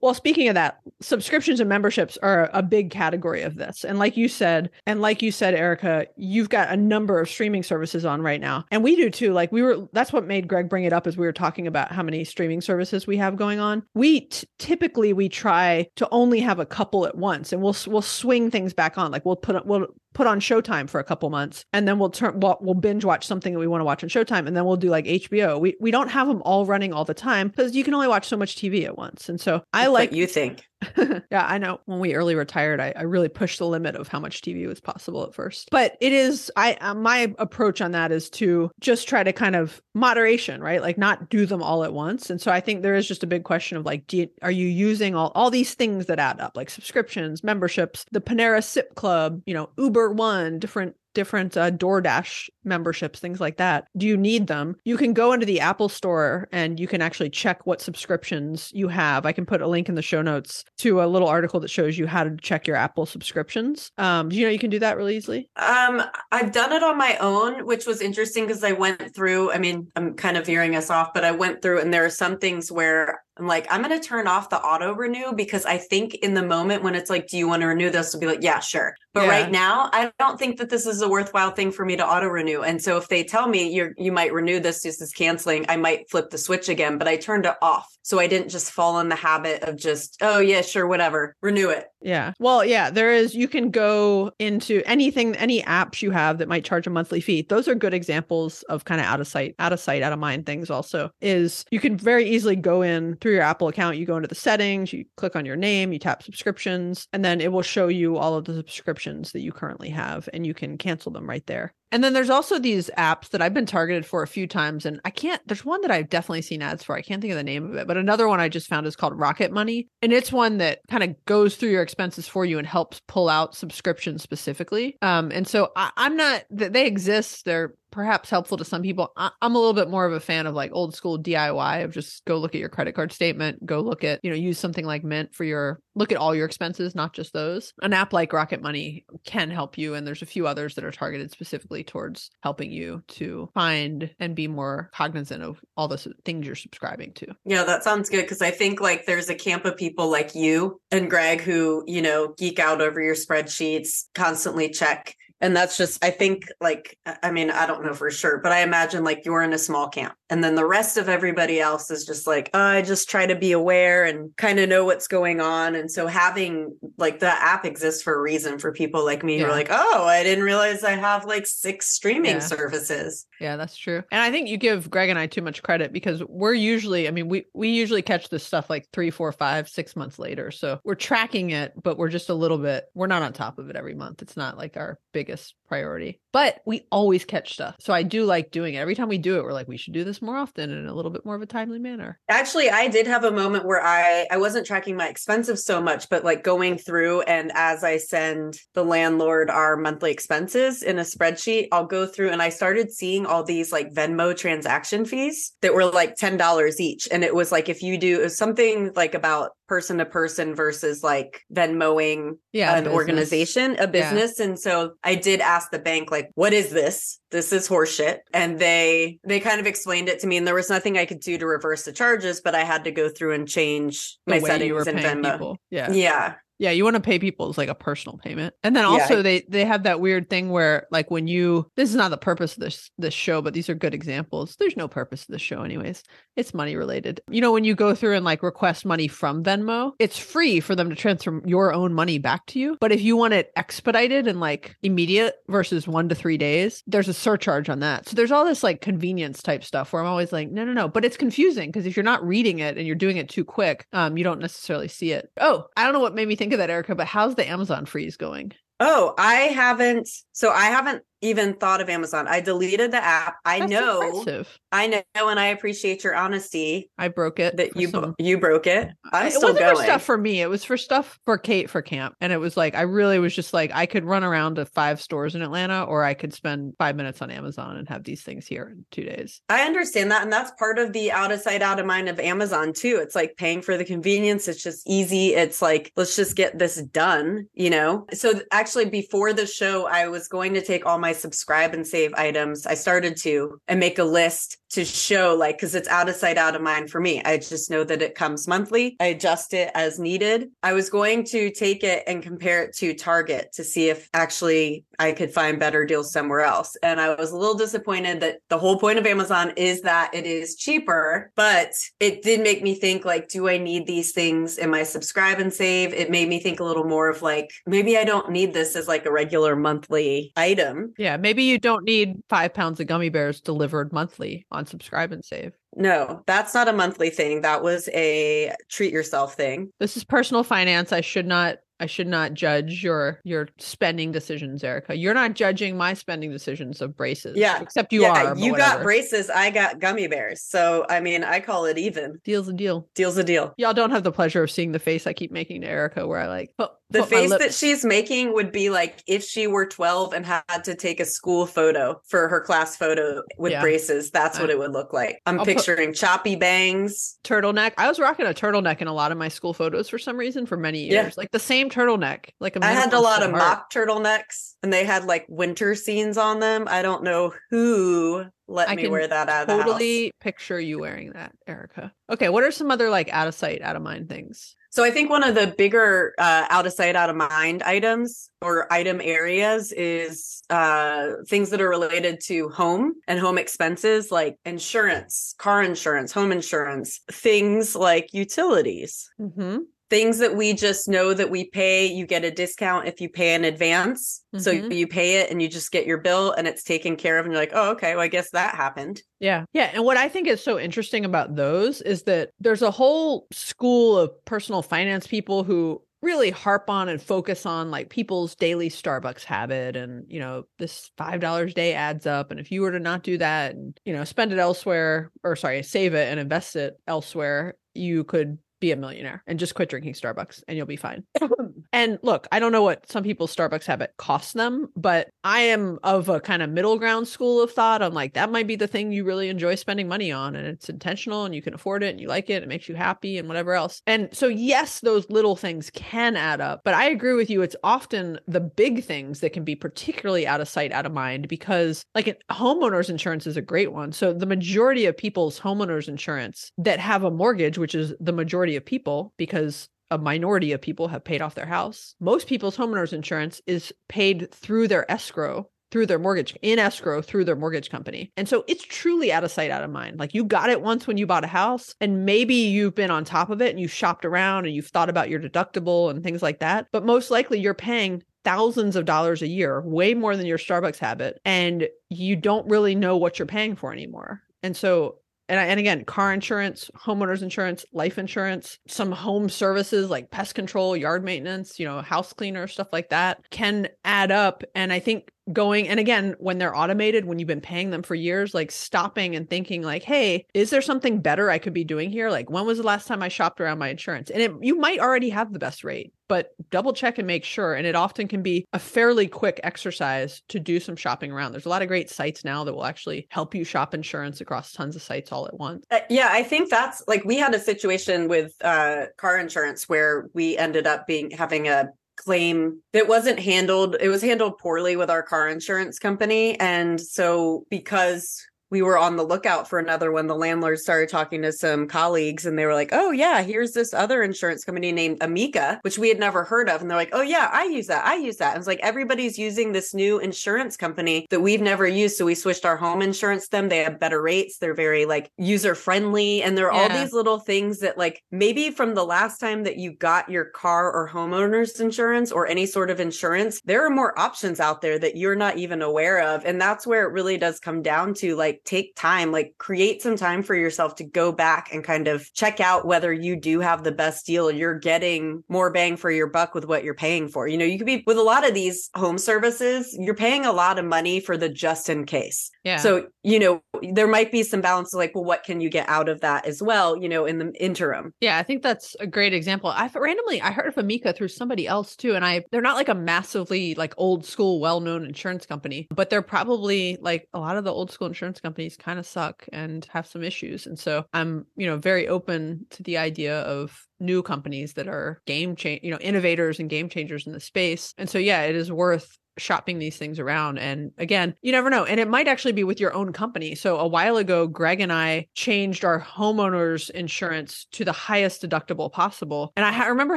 [0.00, 3.84] Well, speaking of that, subscriptions and memberships are a big category of this.
[3.84, 7.62] And like you said, and like you said, Erica, you've got a number of streaming
[7.62, 8.64] services on right now.
[8.70, 9.32] And we do too.
[9.32, 11.92] Like we were, that's what made Greg bring it up as we were talking about
[11.92, 13.82] how many streaming services we have going on.
[13.94, 18.02] We t- typically, we try to only have a couple at once and we'll, we'll
[18.02, 19.12] swing things back on.
[19.12, 22.38] Like we'll put, we'll, put on Showtime for a couple months, and then we'll turn
[22.40, 24.76] we'll, we'll binge watch something that we want to watch on Showtime, and then we'll
[24.76, 25.60] do like HBO.
[25.60, 28.28] We we don't have them all running all the time because you can only watch
[28.28, 29.28] so much TV at once.
[29.28, 30.64] And so I like what you think
[31.30, 31.80] yeah, I know.
[31.86, 34.80] When we early retired, I, I really pushed the limit of how much TV was
[34.80, 35.68] possible at first.
[35.70, 39.56] But it is, I uh, my approach on that is to just try to kind
[39.56, 40.82] of moderation, right?
[40.82, 42.30] Like not do them all at once.
[42.30, 44.50] And so I think there is just a big question of like, do you, are
[44.50, 48.94] you using all all these things that add up, like subscriptions, memberships, the Panera Sip
[48.94, 53.86] Club, you know, Uber One, different different uh, DoorDash memberships, things like that.
[53.96, 54.76] Do you need them?
[54.84, 58.88] You can go into the Apple Store and you can actually check what subscriptions you
[58.88, 59.26] have.
[59.26, 61.98] I can put a link in the show notes to a little article that shows
[61.98, 63.92] you how to check your Apple subscriptions.
[63.98, 65.48] Um, do you know you can do that really easily?
[65.56, 69.52] Um, I've done it on my own, which was interesting because I went through.
[69.52, 72.10] I mean, I'm kind of veering us off, but I went through, and there are
[72.10, 75.78] some things where I'm like, I'm going to turn off the auto renew because I
[75.78, 78.12] think in the moment when it's like, do you want to renew this?
[78.12, 78.94] Will be like, yeah, sure.
[79.14, 79.30] But Yeah.
[79.30, 82.26] right now, I don't think that this is a worthwhile thing for me to auto
[82.28, 82.62] renew.
[82.62, 85.76] And so if they tell me you're you might renew this, this is canceling, I
[85.76, 86.98] might flip the switch again.
[86.98, 90.18] But I turned it off, so I didn't just fall in the habit of just,
[90.20, 91.86] oh yeah, sure, whatever, renew it.
[92.02, 92.32] Yeah.
[92.40, 96.64] Well, yeah, there is, you can go into anything, any apps you have that might
[96.64, 97.46] charge a monthly fee.
[97.48, 100.18] Those are good examples of kind of out of sight, out of sight, out of
[100.18, 103.96] mind things also is you can very easily go in through your Apple account.
[103.96, 107.40] You go into the settings, you click on your name, you tap subscriptions, and then
[107.40, 110.78] it will show you all of the subscriptions that you currently have and you can
[110.78, 111.74] cancel them right there.
[111.92, 114.86] And then there's also these apps that I've been targeted for a few times.
[114.86, 116.96] And I can't, there's one that I've definitely seen ads for.
[116.96, 118.96] I can't think of the name of it, but another one I just found is
[118.96, 119.88] called Rocket Money.
[120.00, 123.28] And it's one that kind of goes through your expenses for you and helps pull
[123.28, 124.96] out subscriptions specifically.
[125.02, 127.44] Um, and so I, I'm not, th- they exist.
[127.44, 129.12] They're perhaps helpful to some people.
[129.16, 131.92] I, I'm a little bit more of a fan of like old school DIY of
[131.92, 134.84] just go look at your credit card statement, go look at, you know, use something
[134.84, 137.72] like Mint for your, look at all your expenses, not just those.
[137.82, 139.94] An app like Rocket Money can help you.
[139.94, 144.34] And there's a few others that are targeted specifically towards helping you to find and
[144.34, 147.26] be more cognizant of all the things you're subscribing to.
[147.44, 150.80] Yeah, that sounds good because I think like there's a camp of people like you
[150.90, 155.14] and Greg who, you know, geek out over your spreadsheets, constantly check.
[155.42, 158.62] And that's just, I think, like, I mean, I don't know for sure, but I
[158.62, 160.14] imagine like you're in a small camp.
[160.30, 163.34] And then the rest of everybody else is just like, oh, I just try to
[163.34, 165.74] be aware and kind of know what's going on.
[165.74, 169.46] And so having like the app exists for a reason for people like me who
[169.46, 172.38] are like, oh, I didn't realize I have like six streaming Yeah.
[172.38, 173.26] services.
[173.40, 174.04] Yeah, that's true.
[174.12, 177.10] And I think you give Greg and I too much credit because we're usually, I
[177.10, 180.52] mean, we we usually catch this stuff like three, four, five, six months later.
[180.52, 183.68] So we're tracking it, but we're just a little bit, we're not on top of
[183.68, 184.22] it every month.
[184.22, 185.31] It's not like our biggest
[185.68, 186.20] priority.
[186.32, 187.76] But we always catch stuff.
[187.80, 188.78] So I do like doing it.
[188.78, 190.94] Every time we do it, we're like, we should do this more often in a
[190.94, 192.18] little bit more of a timely manner.
[192.28, 196.08] Actually, I did have a moment where I I wasn't tracking my expenses so much,
[196.08, 201.02] but like going through and as I send the landlord our monthly expenses in a
[201.02, 205.74] spreadsheet, I'll go through and I started seeing all these like Venmo transaction fees that
[205.74, 207.08] were like $10 each.
[207.10, 211.40] And it was like if you do something like about person to person versus like
[211.50, 212.72] Venmoing Yeah.
[212.76, 212.94] an business.
[212.94, 214.38] organization, a business.
[214.38, 217.18] And so I did ask the bank, like, what is this?
[217.30, 218.18] This is horseshit.
[218.34, 220.36] And they they kind of explained it to me.
[220.36, 222.90] And there was nothing I could do to reverse the charges, but I had to
[222.90, 225.32] go through and change The my way you were settings in Venmo.
[225.32, 225.56] people.
[225.70, 225.90] Yeah.
[225.90, 226.34] Yeah.
[226.62, 228.54] Yeah, you want to pay people as like a personal payment.
[228.62, 231.66] And then Yeah, also I- they they have that weird thing where like when you
[231.76, 234.54] this is not the purpose of this this show, but these are good examples.
[234.58, 236.02] There's no purpose to this show anyways.
[236.36, 237.20] It's money related.
[237.30, 240.74] You know, when you go through and like request money from Venmo, it's free for
[240.76, 242.76] them to transfer your own money back to you.
[242.80, 247.08] But if you want it expedited and like immediate versus 1 to 3 days, there's
[247.08, 248.08] a surcharge on that.
[248.08, 250.88] So there's all this like convenience type stuff where I'm always like, no, no, no.
[250.88, 253.86] But it's confusing because if you're not reading it and you're doing it too quick,
[253.92, 255.28] um, you don't necessarily see it.
[255.40, 257.86] Oh, I don't know what made me think of that, Erica, but how's the Amazon
[257.86, 258.52] freeze going?
[258.80, 260.08] Oh, I haven't.
[260.32, 262.26] So I haven't even thought of Amazon.
[262.28, 263.36] I deleted the app.
[263.44, 264.02] I That's know.
[264.02, 264.58] impressive.
[264.70, 267.56] I know, and I appreciate your honesty I broke it.
[267.56, 268.88] that you some- you broke it.
[269.12, 269.76] I'm it still wasn't going.
[269.76, 270.40] for stuff for me.
[270.40, 272.14] It was for stuff for Kate for camp.
[272.20, 275.00] And it was like, I really was just like, I could run around to five
[275.00, 278.46] stores in Atlanta, or I could spend five minutes on Amazon and have these things
[278.46, 279.40] here in two days.
[279.48, 280.22] I understand that.
[280.22, 282.98] And that's part of the out of sight, out of mind of Amazon too.
[283.02, 284.48] It's like paying for the convenience.
[284.48, 285.34] It's just easy.
[285.34, 288.06] It's like, let's just get this done, you know?
[288.14, 292.14] So actually, before the show, I was going to take all my subscribe and save
[292.14, 292.66] items.
[292.66, 296.38] I started to and make a list to show like, cause it's out of sight,
[296.38, 297.22] out of mind for me.
[297.24, 298.96] I just know that it comes monthly.
[299.00, 300.50] I adjust it as needed.
[300.62, 304.84] I was going to take it and compare it to Target to see if actually
[304.98, 306.76] I could find better deals somewhere else.
[306.82, 310.26] And I was a little disappointed that the whole point of Amazon is that it
[310.26, 314.70] is cheaper, but it did make me think like, do I need these things in
[314.70, 315.92] my subscribe and save?
[315.92, 318.88] It made me think a little more of like, maybe I don't need this as
[318.88, 320.94] like a regular monthly item.
[320.96, 321.16] Yeah.
[321.16, 325.52] Maybe you don't need five pounds of gummy bears delivered monthly on subscribe and save.
[325.76, 327.42] No, that's not a monthly thing.
[327.42, 329.70] That was a treat yourself thing.
[329.80, 330.92] This is personal finance.
[330.92, 334.96] I should not I should not judge your your spending decisions, Erica.
[334.96, 337.36] You're not judging my spending decisions of braces.
[337.36, 337.60] Yeah.
[337.60, 338.38] Except you yeah, are.
[338.38, 339.28] you got braces.
[339.28, 340.42] I got gummy bears.
[340.42, 342.20] So, I mean, I call it even.
[342.22, 342.88] Deal's a deal.
[342.94, 343.52] Deal's a deal.
[343.56, 346.20] Y'all don't have the pleasure of seeing the face I keep making to Erica where
[346.20, 346.54] I like
[346.92, 350.64] The put face that she's making would be like if she were 12 and had
[350.64, 353.60] to take a school photo for her class photo with Yeah.
[353.60, 354.10] braces.
[354.10, 355.20] That's what it would look like.
[355.26, 357.18] I'm I'll put- picturing choppy bangs.
[357.24, 357.72] turtleneck.
[357.78, 360.46] I was rocking a turtleneck in a lot of my school photos for some reason
[360.46, 361.10] for many years Yeah.
[361.16, 362.26] Like the same turtleneck.
[362.40, 363.42] Like a I had a lot of heart.
[363.42, 366.66] mock turtlenecks and they had like winter scenes on them.
[366.68, 369.64] I don't know who let I me wear that out of the house.
[369.64, 371.92] Totally picture you wearing that, Erica.
[372.10, 374.56] Okay, what are some other like out of sight, out of mind things?
[374.72, 378.30] So I think one of the bigger uh, out of sight, out of mind items
[378.40, 384.38] or item areas is uh, things that are related to home and home expenses like
[384.46, 389.10] insurance, car insurance, home insurance, things like utilities.
[389.20, 389.58] Mm-hmm.
[389.92, 393.34] Things that we just know that we pay, you get a discount if you pay
[393.34, 394.24] in advance.
[394.38, 394.74] So Mhm.
[394.74, 397.26] you pay it and you just get your bill and it's taken care of.
[397.26, 399.02] And you're like, oh, okay, well, I guess that happened.
[399.20, 399.44] Yeah.
[399.52, 399.70] Yeah.
[399.74, 403.98] And what I think is so interesting about those is that there's a whole school
[403.98, 409.24] of personal finance people who really harp on and focus on like people's daily Starbucks
[409.24, 412.72] habit and you know this five dollars a day adds up and if you were
[412.72, 416.18] to not do that and you know spend it elsewhere or sorry save it and
[416.18, 420.66] invest it elsewhere you could be a millionaire and just quit drinking Starbucks and you'll
[420.66, 421.04] be fine.
[421.72, 425.78] and look, I don't know what some people's Starbucks habit costs them, but I am
[425.82, 428.66] of a kind of middle ground school of thought on like that might be the
[428.66, 431.90] thing you really enjoy spending money on and it's intentional and you can afford it
[431.90, 433.82] and you like it, it makes you happy and whatever else.
[433.86, 437.56] And so yes, those little things can add up, but I agree with you it's
[437.64, 441.84] often the big things that can be particularly out of sight, out of mind because
[441.94, 443.90] like homeowners insurance is a great one.
[443.90, 448.51] So the majority of people's homeowners insurance that have a mortgage, which is the majority
[448.56, 451.94] of people because a minority of people have paid off their house.
[452.00, 457.26] Most people's homeowners insurance is paid through their escrow, through their mortgage, in escrow through
[457.26, 458.10] their mortgage company.
[458.16, 459.98] And so it's truly out of sight, out of mind.
[459.98, 463.04] Like you got it once when you bought a house, and maybe you've been on
[463.04, 466.22] top of it and you've shopped around and you've thought about your deductible and things
[466.22, 466.68] like that.
[466.72, 470.78] But most likely you're paying thousands of dollars a year, way more than your Starbucks
[470.78, 474.22] habit, and you don't really know what you're paying for anymore.
[474.42, 474.98] And so
[475.32, 480.76] and, and again, car insurance, homeowners insurance, life insurance, some home services like pest control,
[480.76, 484.44] yard maintenance, you know, house cleaner, stuff like that can add up.
[484.54, 487.94] And I think going and again when they're automated when you've been paying them for
[487.94, 491.90] years like stopping and thinking like hey is there something better i could be doing
[491.90, 492.10] here?
[492.10, 494.10] Like when was the last time i shopped around my insurance?
[494.10, 497.54] And it, you might already have the best rate but double check and make sure
[497.54, 501.32] and it often can be a fairly quick exercise to do some shopping around.
[501.32, 504.52] There's a lot of great sites now that will actually help you shop insurance across
[504.52, 505.64] tons of sites all at once.
[505.70, 510.10] Uh, yeah, I think that's like we had a situation with uh car insurance where
[510.12, 514.90] we ended up being having a claim that wasn't handled it was handled poorly with
[514.90, 516.38] our car insurance company.
[516.40, 520.06] And so because we were on the lookout for another one.
[520.06, 523.72] The landlord started talking to some colleagues and they were like oh yeah here's this
[523.72, 526.60] other insurance company named amica which we had never heard of.
[526.60, 528.34] And they're like oh yeah i use that i use that.
[528.34, 531.96] And it's like everybody's using this new insurance company that we've never used.
[531.96, 533.48] So we switched our home insurance to them.
[533.48, 534.36] They have better rates.
[534.36, 538.50] They're very like user friendly and there are all these little things that like maybe
[538.50, 542.68] from the last time that you got your car or homeowners insurance or any sort
[542.68, 546.26] of insurance there are more options out there that you're not even aware of.
[546.26, 549.96] And that's where it really does come down to like take time like create some
[549.96, 553.64] time for yourself to go back and kind of check out whether you do have
[553.64, 557.28] the best deal you're getting more bang for your buck with what you're paying for
[557.28, 560.32] you know you could be with a lot of these home services you're paying a
[560.32, 564.22] lot of money for the just in case yeah so, you know, there might be
[564.22, 566.88] some balance of like, well, what can you get out of that as well, you
[566.88, 567.92] know, in the interim?
[568.00, 569.50] Yeah, I think that's a great example.
[569.50, 572.68] I've randomly I heard of Amica through somebody else too, and I they're not like
[572.68, 577.36] a massively like old school, well known insurance company, but they're probably like a lot
[577.36, 580.46] of the old school insurance companies kind of suck and have some issues.
[580.46, 585.00] And so I'm you know very open to the idea of new companies that are
[585.06, 587.74] game change you know innovators and game changers in the space.
[587.78, 591.64] And so yeah, it is worth shopping these things around and again you never know
[591.64, 593.34] and it might actually be with your own company.
[593.34, 598.70] So a while ago greg and i changed our homeowners insurance to the highest deductible
[598.70, 599.96] possible and i ha- remember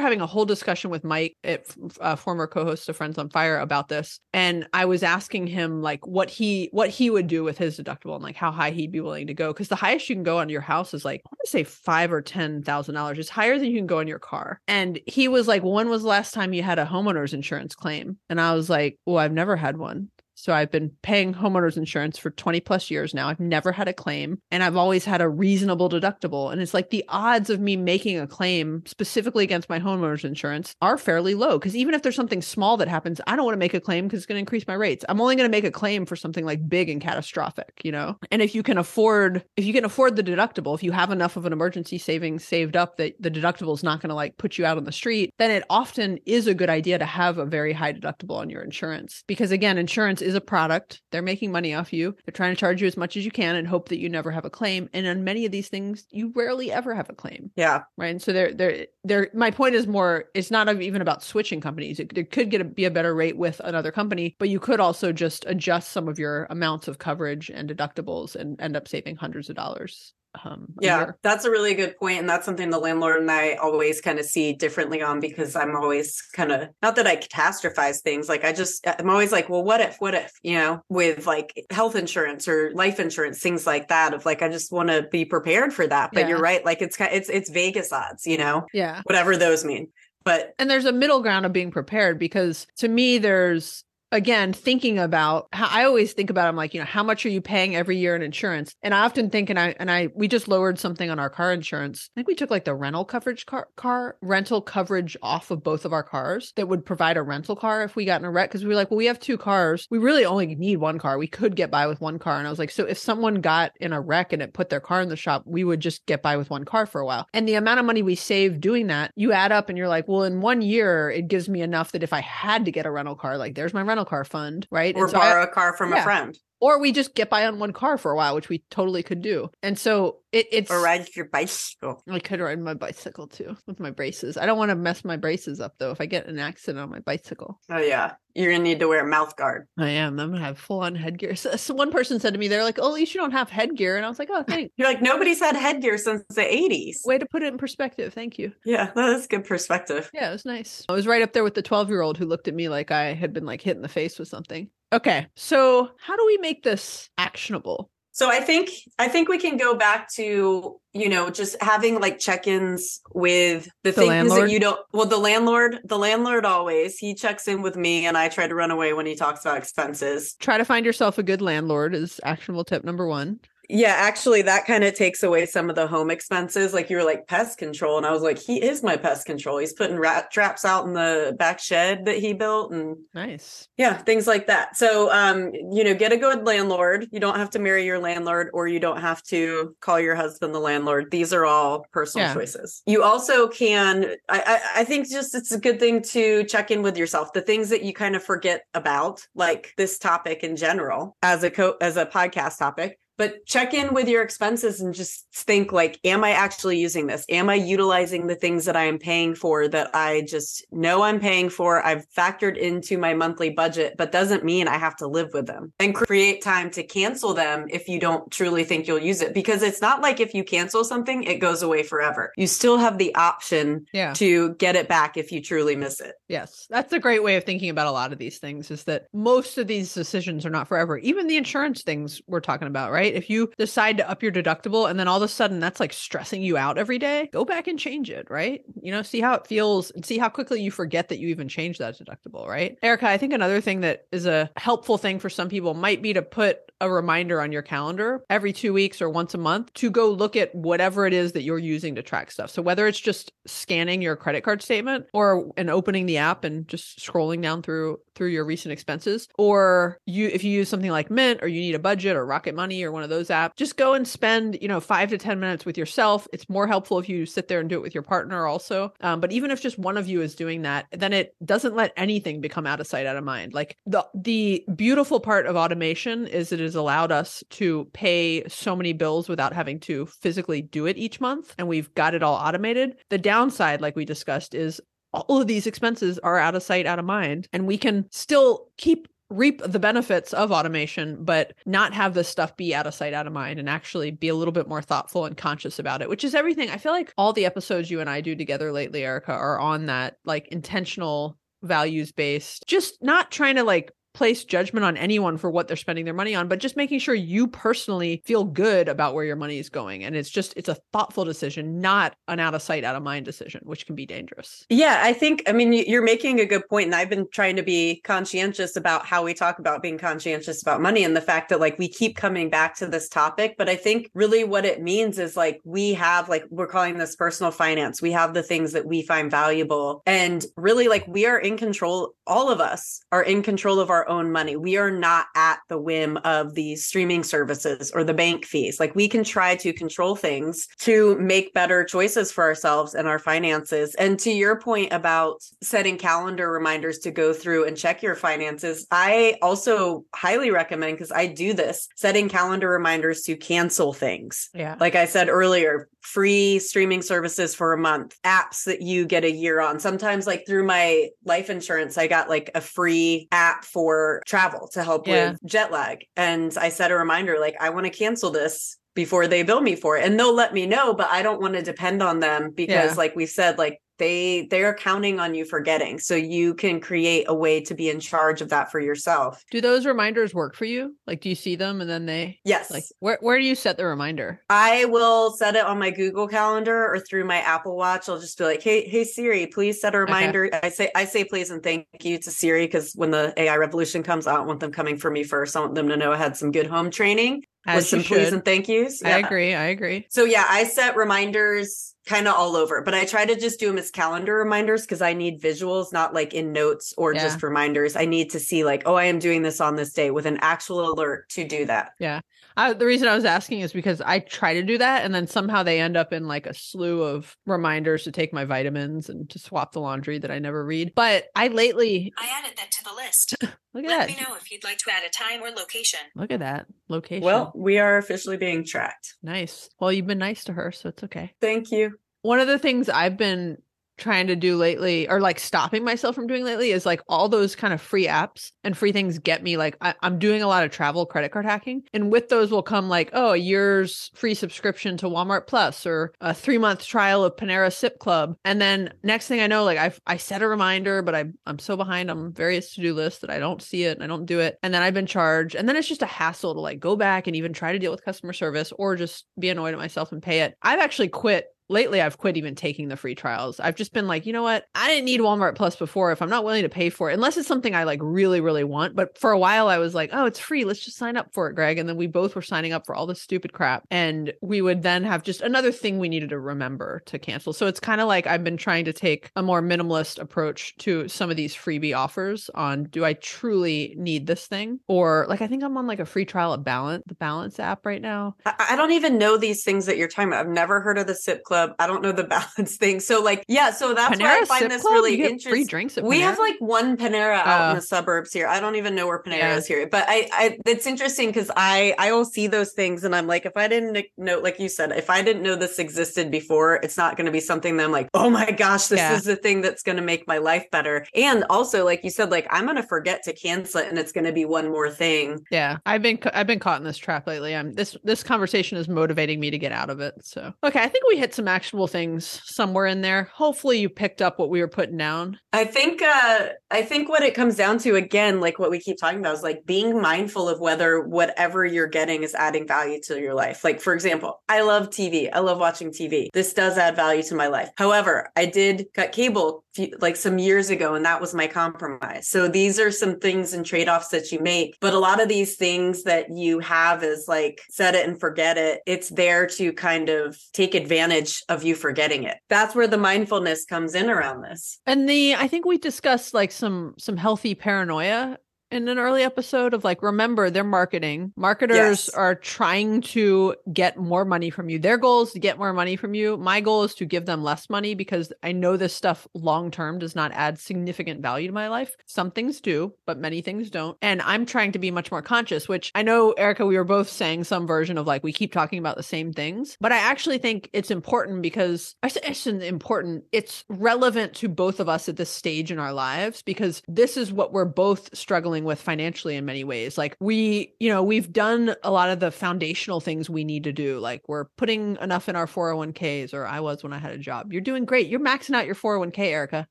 [0.00, 1.64] having a whole discussion with mike at,
[2.00, 6.06] uh, former co-host of friends on fire about this and i was asking him like
[6.06, 9.00] what he what he would do with his deductible and like how high he'd be
[9.00, 11.28] willing to go because the highest you can go on your house is like i
[11.30, 13.18] want to say five or ten thousand dollars.
[13.18, 14.60] It's higher than you can go on your car.
[14.68, 18.18] And he was like when was the last time you had a homeowners insurance claim?
[18.28, 22.18] And i was like well i've never had one so I've been paying homeowners insurance
[22.18, 23.28] for 20 plus years now.
[23.28, 26.52] I've never had a claim and I've always had a reasonable deductible.
[26.52, 30.74] And it's like the odds of me making a claim specifically against my homeowners insurance
[30.82, 33.58] are fairly low because even if there's something small that happens, I don't want to
[33.58, 35.06] make a claim because it's going to increase my rates.
[35.08, 38.18] I'm only going to make a claim for something like big and catastrophic, you know?
[38.30, 41.38] And if you can afford if you can afford the deductible, if you have enough
[41.38, 44.58] of an emergency savings saved up that the deductible is not going to like put
[44.58, 47.46] you out on the street, then it often is a good idea to have a
[47.46, 51.00] very high deductible on your insurance because again, insurance is a product.
[51.12, 52.16] They're making money off you.
[52.24, 54.30] They're trying to charge you as much as you can and hope that you never
[54.30, 54.88] have a claim.
[54.92, 57.82] And on many of these things, you rarely ever have a claim, Yeah.
[57.96, 58.08] right?
[58.10, 62.00] And so they're they're they're my point is more it's not even about switching companies.
[62.00, 64.80] It, there could get a, be a better rate with another company, but you could
[64.80, 69.16] also just adjust some of your amounts of coverage and deductibles and end up saving
[69.16, 70.12] hundreds of dollars.
[70.44, 71.18] Um, Yeah, year.
[71.22, 74.26] that's a really good point, and that's something the landlord and I always kind of
[74.26, 78.28] see differently on because I'm always kind of not that I catastrophize things.
[78.28, 81.52] Like I just I'm always like, well, what if, what if, you know, with like
[81.70, 84.14] health insurance or life insurance, things like that.
[84.14, 86.10] Of like, I just want to be prepared for that.
[86.12, 86.28] But Yeah.
[86.28, 89.02] you're right, like it's it's it's Vegas odds, you know, yeah.
[89.04, 89.88] whatever those mean.
[90.24, 94.98] But and there's a middle ground of being prepared because to me there's again thinking
[94.98, 97.74] about how I always think about I'm like you know how much are you paying
[97.74, 98.74] every year in insurance?
[98.82, 101.52] And I often think and I and I we just lowered something on our car
[101.52, 102.08] insurance.
[102.14, 105.84] I think we took like the rental coverage car car rental coverage off of both
[105.84, 108.50] of our cars that would provide a rental car if we got in a wreck.
[108.50, 109.86] Because we were like well we have two cars.
[109.90, 111.18] We really only need one car.
[111.18, 112.38] We could get by with one car.
[112.38, 114.80] And I was like so if someone got in a wreck and it put their
[114.80, 117.26] car in the shop we would just get by with one car for a while.
[117.32, 120.06] And the amount of money we saved doing that you add up and you're like
[120.06, 122.90] well in one year it gives me enough that if I had to get a
[122.90, 125.92] rental car like there's my rental car fund right or so borrow a car from
[125.92, 126.00] yeah.
[126.00, 128.64] a friend or we just get by on one car for a while which we
[128.70, 132.02] totally could do and so it, it's or ride your bicycle.
[132.10, 134.36] I could ride my bicycle too with my braces.
[134.36, 136.90] I don't want to mess my braces up though if I get an accident on
[136.90, 137.58] my bicycle.
[137.70, 139.66] Oh yeah, you're gonna need to wear a mouth guard.
[139.78, 140.20] I am.
[140.20, 141.36] I'm gonna have full on headgear.
[141.36, 143.48] So, so one person said to me, they're like, "Oh, at least you don't have
[143.48, 144.74] headgear," and I was like, "Oh, thanks.
[144.76, 146.96] You're like nobody's had headgear since the 80s.
[147.06, 148.12] Way to put it in perspective.
[148.12, 150.10] Thank you." Yeah, that is good perspective.
[150.12, 150.84] Yeah, it was nice.
[150.88, 152.90] I was right up there with the 12 year old who looked at me like
[152.90, 154.68] I had been like hit in the face with something.
[154.92, 157.90] Okay, so how do we make this actionable?
[158.12, 162.18] So I think I think we can go back to you know just having like
[162.18, 164.42] check-ins with the, The things landlord?
[164.44, 164.80] that you don't.
[164.92, 168.54] Well, the landlord, the landlord always he checks in with me, and I try to
[168.54, 170.34] run away when he talks about expenses.
[170.40, 173.38] Try to find yourself a good landlord is actionable tip number one.
[173.68, 176.72] Yeah, actually, that kind of takes away some of the home expenses.
[176.72, 179.58] Like you were like pest control, and I was like, he is my pest control.
[179.58, 183.68] He's putting rat traps out in the back shed that he built, and Nice.
[183.76, 184.76] yeah, things like that.
[184.76, 187.06] So, um, you know, get a good landlord.
[187.10, 190.54] You don't have to marry your landlord, or you don't have to call your husband
[190.54, 191.10] the landlord.
[191.10, 192.34] These are all personal Yeah.
[192.34, 192.82] choices.
[192.86, 194.14] You also can.
[194.28, 197.32] I, I, I think just it's a good thing to check in with yourself.
[197.32, 201.50] The things that you kind of forget about, like this topic in general, as a
[201.50, 205.98] co- as a podcast topic but check in with your expenses and just think like
[206.04, 209.68] am i actually using this am i utilizing the things that i am paying for
[209.68, 214.44] that i just know i'm paying for i've factored into my monthly budget but doesn't
[214.44, 217.98] mean i have to live with them and create time to cancel them if you
[218.00, 221.38] don't truly think you'll use it because it's not like if you cancel something it
[221.38, 224.12] goes away forever you still have the option Yeah.
[224.14, 226.66] to get it back if you truly miss it Yes.
[226.68, 229.58] That's a great way of thinking about a lot of these things is that most
[229.58, 230.98] of these decisions are not forever.
[230.98, 233.05] Even the insurance things we're talking about, right?
[233.14, 235.92] If you decide to up your deductible and then all of a sudden that's like
[235.92, 238.62] stressing you out every day, go back and change it, right?
[238.80, 241.48] You know, see how it feels and see how quickly you forget that you even
[241.48, 242.78] changed that deductible, right?
[242.82, 246.12] Erica, I think another thing that is a helpful thing for some people might be
[246.12, 249.90] to put a reminder on your calendar every two weeks or once a month to
[249.90, 252.50] go look at whatever it is that you're using to track stuff.
[252.50, 256.68] So whether it's just scanning your credit card statement or and opening the app and
[256.68, 261.10] just scrolling down through through your recent expenses, or you if you use something like
[261.10, 263.76] Mint or you need a budget or Rocket Money or one of those apps, just
[263.76, 266.26] go and spend you know five to ten minutes with yourself.
[266.32, 268.92] It's more helpful if you sit there and do it with your partner also.
[269.02, 271.92] Um, but even if just one of you is doing that, then it doesn't let
[271.96, 273.54] anything become out of sight, out of mind.
[273.54, 278.74] Like the the beautiful part of automation is it has allowed us to pay so
[278.74, 282.34] many bills without having to physically do it each month, and we've got it all
[282.34, 282.96] automated.
[283.10, 284.80] The downside, like we discussed, is
[285.12, 288.68] all of these expenses are out of sight, out of mind, and we can still
[288.76, 293.12] keep reap the benefits of automation, but not have this stuff be out of sight,
[293.12, 296.08] out of mind, and actually be a little bit more thoughtful and conscious about it,
[296.08, 296.70] which is everything.
[296.70, 299.86] I feel like all the episodes you and I do together lately, Erica, are on
[299.86, 305.50] that like intentional values based, just not trying to like place judgment on anyone for
[305.50, 309.14] what they're spending their money on, but just making sure you personally feel good about
[309.14, 310.02] where your money is going.
[310.02, 313.26] And it's just, it's a thoughtful decision, not an out of sight, out of mind
[313.26, 314.64] decision, which can be dangerous.
[314.70, 317.62] Yeah, I think, I mean, you're making a good point, And I've been trying to
[317.62, 321.60] be conscientious about how we talk about being conscientious about money and the fact that,
[321.60, 323.56] like, we keep coming back to this topic.
[323.58, 327.16] But I think really what it means is like we have, like, we're calling this
[327.16, 328.00] personal finance.
[328.00, 330.02] We have the things that we find valuable.
[330.06, 332.14] And really, like, we are in control.
[332.26, 334.56] All of us are in control of our own money.
[334.56, 338.80] We are not at the whim of these streaming services or the bank fees.
[338.80, 343.18] Like, we can try to control things to make better choices for ourselves and our
[343.18, 343.94] finances.
[343.96, 348.86] And to your point about setting calendar reminders to go through and check your finances,
[348.90, 354.50] I also highly recommend because I do this setting calendar reminders to cancel things.
[354.54, 354.76] Yeah.
[354.78, 359.30] Like I said earlier, free streaming services for a month, apps that you get a
[359.30, 359.80] year on.
[359.80, 364.84] Sometimes, like through my life insurance, I got like a free app for travel to
[364.84, 365.30] help Yeah.
[365.32, 366.04] with jet lag.
[366.16, 369.74] And I set a reminder, like, I want to cancel this before they bill me
[369.76, 370.04] for it.
[370.04, 372.94] And they'll let me know, but I don't want to depend on them because, Yeah.
[372.96, 377.24] like we said, like, they they're counting on you for getting so you can create
[377.28, 380.64] a way to be in charge of that for yourself Do those reminders work for
[380.64, 380.96] you?
[381.06, 383.76] Like, do you see them and then they yes like where where do you set
[383.76, 384.40] the reminder?
[384.50, 388.08] I will set it on my Google Calendar or through my Apple Watch.
[388.08, 391.24] I'll just be like, "Hey, hey Siri, please set a reminder." I say, I say,
[391.24, 394.60] please and thank you to Siri because when the AI revolution comes, I don't want
[394.60, 395.56] them coming for me first.
[395.56, 398.04] I want them to know I had some good home training with As some you
[398.04, 399.02] please and thank yous.
[399.04, 399.54] I agree.
[399.54, 400.06] I agree.
[400.10, 403.66] So yeah, I set reminders kind of all over, but I try to just do
[403.66, 407.22] them as calendar reminders because I need visuals, not like in notes or Yeah.
[407.22, 407.96] just reminders.
[407.96, 410.38] I need to see like, oh, I am doing this on this day with an
[410.40, 411.90] actual alert to do that.
[411.98, 412.20] Yeah.
[412.58, 415.26] I, the reason I was asking is because I try to do that, and then
[415.26, 419.28] somehow they end up in like a slew of reminders to take my vitamins and
[419.28, 420.92] to swap the laundry that I never read.
[420.94, 423.34] But I lately I added that to the list.
[423.76, 424.16] look at Let that.
[424.16, 426.00] me know if you'd like to add a time or location.
[426.14, 427.24] Look at that location.
[427.24, 429.14] Well, we are officially being tracked.
[429.22, 429.68] nice.
[429.78, 431.32] Well, you've been nice to her, so it's okay.
[431.40, 431.98] Thank you.
[432.22, 433.58] one of the things I've been
[433.96, 437.56] trying to do lately or like stopping myself from doing lately is like all those
[437.56, 440.64] kind of free apps and free things get me like I, i'm doing a lot
[440.64, 444.34] of travel credit card hacking and with those will come like oh a year's free
[444.34, 448.36] subscription to walmart plus or a three month trial of panera sip club.
[448.44, 451.58] And then next thing i know like i've i set a reminder but i i'm
[451.58, 454.40] so behind on various to-do lists that i don't see it and i don't do
[454.40, 454.58] it.
[454.62, 455.54] And then i've been charged.
[455.54, 457.90] And then it's just a hassle to like go back and even try to deal
[457.90, 460.54] with customer service or just be annoyed at myself and pay it.
[460.62, 463.60] I've actually quit lately I've quit even taking the free trials.
[463.60, 464.64] I've just been like, you know what?
[464.74, 467.36] I didn't need Walmart Plus before if I'm not willing to pay for it, unless
[467.36, 468.94] it's something I like really, really want.
[468.94, 470.64] But for a while I was like, oh, it's free.
[470.64, 471.78] Let's just sign up for it, Greg.
[471.78, 473.84] And then we both were signing up for all this stupid crap.
[473.90, 477.52] And we would then have just another thing we needed to remember to cancel.
[477.52, 481.08] So it's kind of like I've been trying to take a more minimalist approach to
[481.08, 484.80] some of these freebie offers on do I truly need this thing?
[484.86, 487.84] Or like I think I'm on like a free trial of Balance, the Balance app
[487.84, 488.36] right now.
[488.44, 490.46] I, I don't even know these things that you're talking about.
[490.46, 491.55] I've never heard of the Sip Club.
[491.78, 493.00] I don't know the balance thing.
[493.00, 494.92] So like, yeah, so that's why I find this Club?
[494.94, 495.50] really interesting.
[495.52, 497.64] Free drinks We have like one Panera out Oh.
[497.64, 497.74] in uh.
[497.76, 498.46] the suburbs here.
[498.46, 499.56] I don't even know where Panera Yeah.
[499.56, 503.14] is here, but I, I, it's interesting because I, I will see those things and
[503.14, 506.30] I'm like, if I didn't know, like you said, if I didn't know this existed
[506.30, 509.14] before, it's not going to be something that I'm like, oh my gosh, this Yeah.
[509.16, 511.06] is the thing that's going to make my life better.
[511.14, 514.12] And also, like you said, like I'm going to forget to cancel it and it's
[514.12, 515.44] going to be one more thing.
[515.50, 517.54] Yeah, I've been I've been caught in this trap lately.
[517.54, 520.14] I'm this this conversation is motivating me to get out of it.
[520.22, 523.30] So okay, I think we hit some actionable things somewhere in there.
[523.34, 525.38] Hopefully, you picked up what we were putting down.
[525.52, 528.98] I think uh I think what it comes down to again, like what we keep
[528.98, 533.20] talking about, is like being mindful of whether whatever you're getting is adding value to
[533.20, 533.64] your life.
[533.64, 535.28] Like for example, I love TV.
[535.32, 536.28] I love watching TV.
[536.32, 537.70] This does add value to my life.
[537.76, 539.64] However, I did cut cable
[539.98, 542.28] like some years ago and that was my compromise.
[542.28, 545.56] So these are some things and trade-offs that you make, but a lot of these
[545.56, 548.80] things that you have is like set it and forget it.
[548.86, 552.38] It's there to kind of take advantage of you forgetting it.
[552.48, 554.78] That's where the mindfulness comes in around this.
[554.86, 558.38] And the I think we discussed like some some healthy paranoia
[558.76, 561.32] in an early episode of like remember they're marketing.
[561.36, 562.08] Marketers Yes.
[562.10, 564.78] are trying to get more money from you.
[564.78, 566.36] Their goal is to get more money from you.
[566.36, 569.98] My goal is to give them less money because i know this stuff long term
[569.98, 571.96] does not add significant value to my life.
[572.06, 573.96] Some things do but many things don't.
[574.02, 577.08] And i'm trying to be much more conscious which i know erica we were both
[577.08, 579.76] saying some version of like we keep talking about the same things.
[579.80, 583.24] But i actually think it's important because i say it's important.
[583.32, 587.32] It's relevant to both of us at this stage in our lives because this is
[587.32, 589.96] what we're both struggling with financially in many ways.
[589.96, 593.72] Like we you know we've done a lot of the foundational things we need to
[593.72, 593.98] do.
[593.98, 597.52] Like we're putting enough in our 401ks or i was when i had a job.
[597.52, 598.08] You're doing great.
[598.08, 599.66] You're maxing out your 401k erica.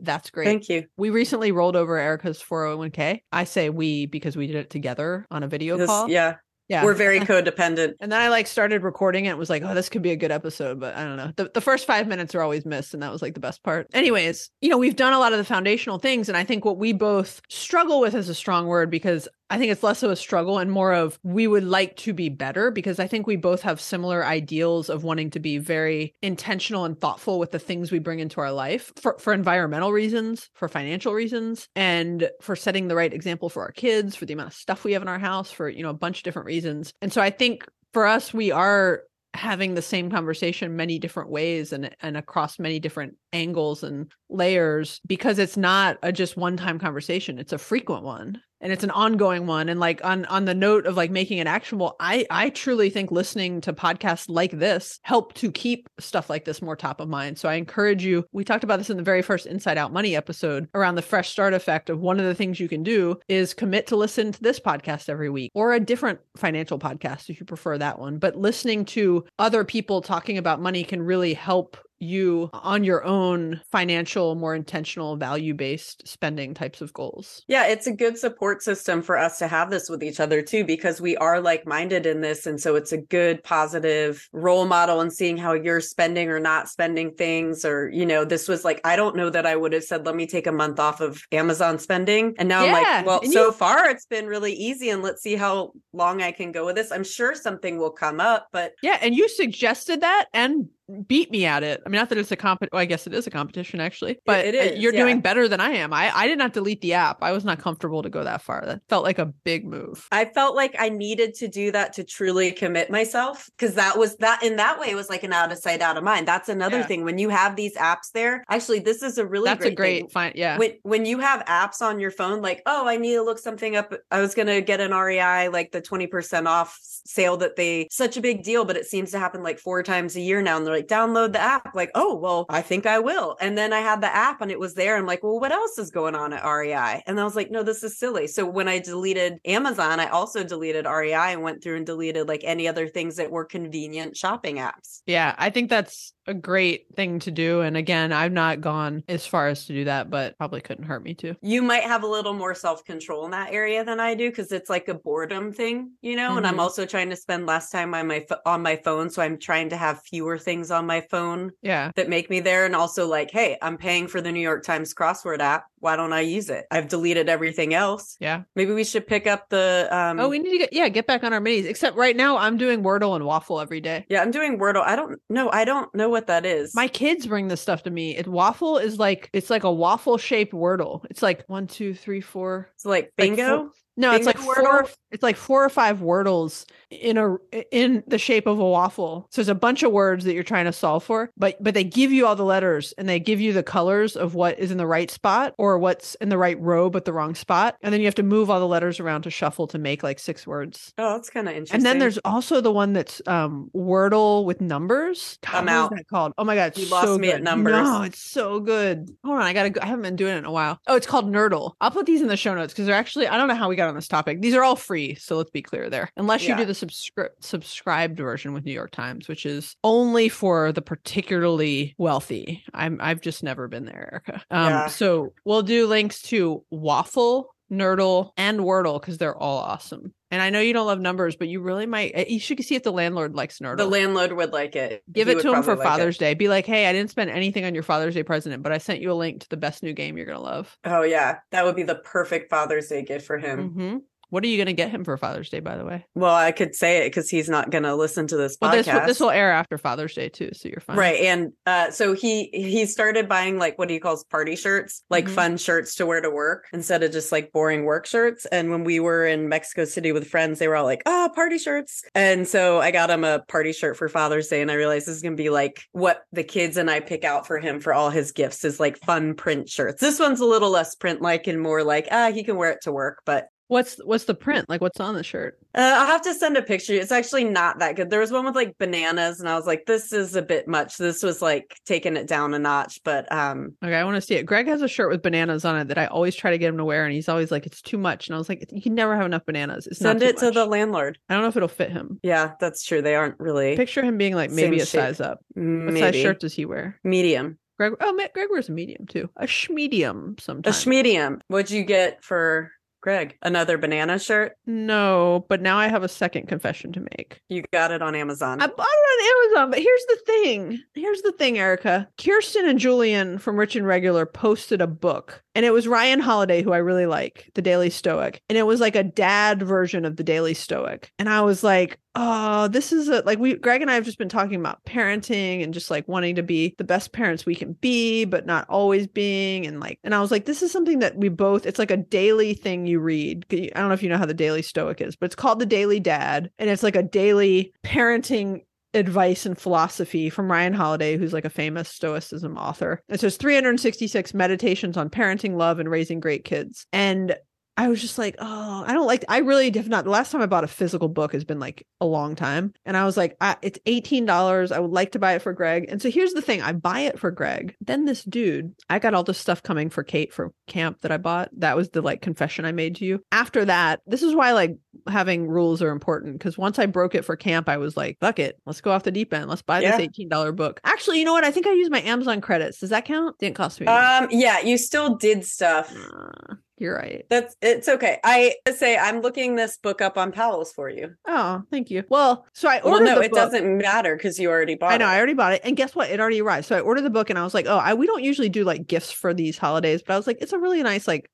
[0.00, 0.44] That's great.
[0.44, 0.86] Thank you.
[0.96, 5.42] we recently rolled over erica's 401k i say we because we did it together on
[5.42, 6.08] a video This- call.
[6.08, 6.36] yeah,
[6.68, 7.94] yeah we're very codependent.
[8.00, 10.16] and then I like started recording it and was like, oh, this could be a
[10.16, 11.32] good episode, but I don't know.
[11.36, 13.88] The, the first five minutes are always missed, and that was like the best part.
[13.92, 16.78] Anyways, you know, we've done a lot of the foundational things, and I think what
[16.78, 20.16] we both struggle with is a strong word because I think it's less of a
[20.16, 23.62] struggle and more of we would like to be better because I think we both
[23.62, 27.98] have similar ideals of wanting to be very intentional and thoughtful with the things we
[27.98, 32.96] bring into our life for, for environmental reasons, for financial reasons, and for setting the
[32.96, 35.50] right example for our kids, for the amount of stuff we have in our house,
[35.50, 36.92] for, you know, a bunch of different reasons.
[37.02, 39.02] And so I think for us, we are
[39.34, 45.00] having the same conversation many different ways and and across many different angles and layers
[45.06, 48.90] because it's not a just one time conversation it's a frequent one and it's an
[48.90, 49.68] ongoing one.
[49.68, 53.12] And like on on the note of like making it actionable i i truly think
[53.12, 57.38] listening to podcasts like this help to keep stuff like this more top of mind.
[57.38, 60.16] So i encourage you we talked about this in the very first inside out money
[60.16, 63.54] episode around the fresh start effect of one of the things you can do is
[63.54, 67.44] commit to listen to this podcast every week or a different financial podcast if you
[67.44, 68.18] prefer that one.
[68.18, 73.60] But listening to other people talking about money can really help you on your own
[73.70, 79.02] financial more intentional value based spending types of goals Yeah, it's a good support system
[79.02, 82.20] for us to have this with each other too, because we are like minded in
[82.20, 82.46] this.
[82.46, 86.68] And so it's a good, positive role model and seeing how you're spending or not
[86.68, 87.64] spending things.
[87.64, 90.16] Or, you know, this was like, I don't know that I would have said, let
[90.16, 92.34] me take a month off of Amazon spending.
[92.38, 94.90] And now I'm like, well, and so you- far it's been really easy.
[94.90, 96.92] And let's see how long I can go with this.
[96.92, 100.68] I'm sure something will come up, but Yeah, and you suggested that and
[101.06, 101.82] beat me at it.
[101.84, 102.62] I mean, not that it's a comp.
[102.72, 105.02] Well, I guess it is a competition actually, but it uh, you're yeah.
[105.02, 105.92] doing better than I am.
[105.92, 107.22] I I did not delete the app.
[107.22, 108.64] I was not comfortable to go that far.
[108.66, 110.06] That felt like a big move.
[110.12, 114.16] I felt like I needed to do that to truly commit myself because that was
[114.16, 116.28] that in that way was like an out of sight, out of mind.
[116.28, 116.86] That's another Yeah.
[116.86, 117.04] thing.
[117.04, 120.00] When you have these apps there, actually, this is a really That's great a great
[120.02, 120.08] thing.
[120.10, 120.32] fine.
[120.34, 123.38] Yeah, When when you have apps on your phone, like, oh, I need to look
[123.38, 123.92] something up.
[124.10, 128.20] I was gonna get an REI, like the 20% off sale that they such a
[128.20, 130.56] big deal, but it seems to happen like four times a year now.
[130.56, 131.74] And like, download the app.
[131.74, 133.36] Like, oh, well, I think I will.
[133.40, 134.96] And then I had the app and it was there.
[134.96, 137.02] I'm like, well, what else is going on at REI?
[137.06, 138.26] And I was like, no, this is silly.
[138.26, 142.42] So when I deleted Amazon, I also deleted REI and went through and deleted like
[142.44, 145.02] any other things that were convenient shopping apps.
[145.06, 145.34] yeah.
[145.38, 147.60] I think that's a great thing to do.
[147.60, 151.02] And again, I've not gone as far as to do that, but probably couldn't hurt
[151.02, 151.34] me to.
[151.42, 154.50] You might have a little more self control in that area than I do because
[154.52, 156.36] it's like a boredom thing, you know.
[156.36, 156.60] And I'm Mhm.
[156.60, 159.68] also trying to spend less time on my pho- on my phone, so I'm trying
[159.70, 161.90] to have fewer things on my phone Yeah.
[161.96, 162.64] that make me there.
[162.64, 165.66] And also, like, hey, I'm paying for the New York Times crossword app.
[165.84, 166.64] Why don't I use it?
[166.70, 168.16] I've deleted everything else.
[168.18, 168.44] Yeah.
[168.56, 169.86] Maybe we should pick up the.
[169.90, 171.66] um Oh, we need to get yeah, get back on our minis.
[171.66, 174.06] Except right now I'm doing Wordle and Waffle every day.
[174.08, 174.82] Yeah, I'm doing Wordle.
[174.82, 175.50] I don't know.
[175.52, 176.74] I don't know what that is.
[176.74, 178.16] My kids bring this stuff to me.
[178.16, 181.04] It waffle is like it's like a waffle shaped Wordle.
[181.10, 182.70] It's like one, two, three, four.
[182.76, 183.64] it's like like bingo.
[183.64, 184.88] four- No, it's like Bingo four.
[185.12, 187.36] It's like four or five wordles in a
[187.70, 189.28] in the shape of a waffle.
[189.30, 191.84] So there's a bunch of words that you're trying to solve for, but but they
[191.84, 194.76] give you all the letters and they give you the colors of what is in
[194.78, 198.00] the right spot or what's in the right row but the wrong spot, and then
[198.00, 200.92] you have to move all the letters around to shuffle to make like six words.
[200.98, 201.76] oh, that's kind of interesting.
[201.76, 205.38] And then there's also the one that's um Wordle with numbers.
[205.42, 205.90] God, I'm out.
[205.90, 206.32] that called?
[206.38, 207.44] Oh my god, You lost so me at good.
[207.44, 207.72] numbers.
[207.72, 209.10] No, it's so good.
[209.24, 209.70] Hold on, I gotta.
[209.70, 209.80] Go.
[209.82, 210.80] I haven't been doing it in a while.
[210.88, 211.74] Oh, it's called Nerdle.
[211.80, 213.28] I'll put these in the show notes because they're actually.
[213.28, 214.40] I don't know how we got on this topic.
[214.42, 216.10] These are all free, so let's be clear there.
[216.16, 216.58] Unless you Yeah.
[216.58, 221.94] do the subscri- subscribed version with New York Times, which is only for the particularly
[221.98, 222.62] wealthy.
[222.74, 222.98] I'm.
[223.00, 224.42] I've just never been there, Erica.
[224.50, 224.68] Um.
[224.70, 224.86] Yeah.
[224.88, 227.54] So we'll do links to Waffle.
[227.78, 230.12] Nerdle and Wordle because they're all awesome.
[230.30, 232.12] And I know you don't love numbers, but you really might.
[232.14, 233.76] eh, You should see if the landlord likes Nerdle.
[233.76, 235.02] the landlord would like it.
[235.12, 235.88] Give He it to him for like it.
[235.88, 236.34] Father's Day.
[236.34, 239.00] Be like, hey, I didn't spend anything on your Father's Day present, but I sent
[239.00, 240.76] you a link to the best new game you're gonna love.
[240.84, 243.68] Oh yeah, that would be the perfect Father's Day gift for him.
[243.68, 243.96] hmm
[244.34, 246.04] What are you gonna get him for Father's Day, by the way?
[246.16, 248.84] Well, I could say it because he's not going to listen to this Well, podcast.
[249.06, 250.96] this this will air after Father's Day too, so you're fine.
[250.96, 251.20] Right.
[251.20, 255.30] And uh so he he started buying like what he calls party shirts, like Mhm.
[255.30, 258.44] fun shirts to wear to work instead of just like boring work shirts.
[258.46, 261.56] And when we were in Mexico City with friends, they were all like, "Oh, party
[261.58, 265.06] shirts." And so I got him a party shirt for Father's Day and I realized
[265.06, 267.78] this is going to be like what the kids and I pick out for him
[267.78, 270.00] for all his gifts is like fun print shirts.
[270.00, 272.80] This one's a little less print like and more like, ah, he can wear it
[272.82, 274.68] to work, but What's what's the print?
[274.68, 275.58] Like what's on the shirt?
[275.74, 276.92] uh, I'll have to send a picture.
[276.92, 278.10] It's actually not that good.
[278.10, 280.98] There was one with like bananas, and I was like, "This is a bit much."
[280.98, 284.34] This was like taking it down a notch, but um, Okay, I want to see
[284.34, 284.44] it.
[284.44, 286.76] Greg has a shirt with bananas on it that I always try to get him
[286.76, 288.94] to wear, and he's always like, "It's too much." And I was like, "You can
[288.94, 289.86] never have enough bananas.
[289.86, 291.18] It's send it to the landlord.
[291.28, 292.20] I don't know if it'll fit him.
[292.22, 293.00] Yeah, that's true.
[293.00, 295.00] They aren't really Picture him being like maybe a shape.
[295.00, 295.40] size up.
[295.54, 297.00] What size shirt does he wear?
[297.02, 297.94] medium, Greg.
[298.00, 299.30] Oh, Greg wears a medium too.
[299.36, 300.84] A schmedium sometimes.
[300.84, 301.40] a schmedium.
[301.48, 302.70] What'd you get for
[303.04, 303.36] Greg?
[303.42, 304.56] Another banana shirt.
[304.64, 307.38] No, but now I have a second confession to make.
[307.50, 308.62] You got it on Amazon.
[308.62, 310.80] I bought it on Amazon, but here's the thing.
[310.94, 312.08] Here's the thing, Erica.
[312.16, 316.62] Kiersten and Julien from Rich and Regular posted a book, and it was Ryan Holiday,
[316.62, 318.40] who I really like, The Daily Stoic.
[318.48, 321.12] And it was like a dad version of The Daily Stoic.
[321.18, 324.18] And I was like, oh, this is a like we Greg and I have just
[324.18, 327.72] been talking about parenting and just like wanting to be the best parents we can
[327.74, 329.66] be, but not always being.
[329.66, 331.96] And like, and I was like, this is something that we both, it's like a
[331.96, 333.46] daily thing you read.
[333.50, 335.66] I don't know if you know how the Daily Stoic is, but it's called The
[335.66, 336.50] Daily Dad.
[336.58, 338.62] And it's like a daily parenting
[338.94, 343.02] advice and philosophy from Ryan Holiday, who's like a famous Stoicism author.
[343.08, 346.86] It says 366 meditations on parenting, love, and raising great kids.
[346.92, 347.36] And
[347.76, 349.24] I was just like, oh, I don't like.
[349.28, 350.04] I really have not.
[350.04, 352.96] The last time I bought a physical book has been like a long time, and
[352.96, 354.70] I was like, I, it's eighteen dollars.
[354.70, 355.86] I would like to buy it for Greg.
[355.88, 357.74] And so here's the thing: I buy it for Greg.
[357.80, 361.16] Then this dude, I got all this stuff coming for Kate for camp that I
[361.16, 361.48] bought.
[361.58, 363.20] That was the like confession I made to you.
[363.32, 364.76] After that, this is why like
[365.08, 368.38] having rules are important because once I broke it for camp, I was like, fuck
[368.38, 369.48] it, let's go off the deep end.
[369.50, 369.92] Let's buy Yeah.
[369.96, 370.78] this eighteen dollar book.
[370.84, 371.42] Actually, you know what?
[371.44, 372.78] I think I used my Amazon credits.
[372.78, 373.36] Does that count?
[373.40, 373.88] Didn't cost me.
[373.88, 375.92] um, yeah, you still did stuff.
[375.92, 377.24] Uh, you're right.
[377.30, 378.18] That's it's okay.
[378.24, 381.14] I say I'm looking this book up on Powell's for you.
[381.26, 382.04] Oh, thank you.
[382.08, 383.38] Well, so I Well, ordered no, the it book.
[383.38, 385.08] doesn't matter because you already bought I know, it.
[385.10, 385.60] I already bought it.
[385.64, 386.10] And guess what?
[386.10, 386.66] It already arrived.
[386.66, 388.64] So I ordered the book and I was like, oh, I, we don't usually do
[388.64, 391.30] like gifts for these holidays, but I was like, it's a really nice, like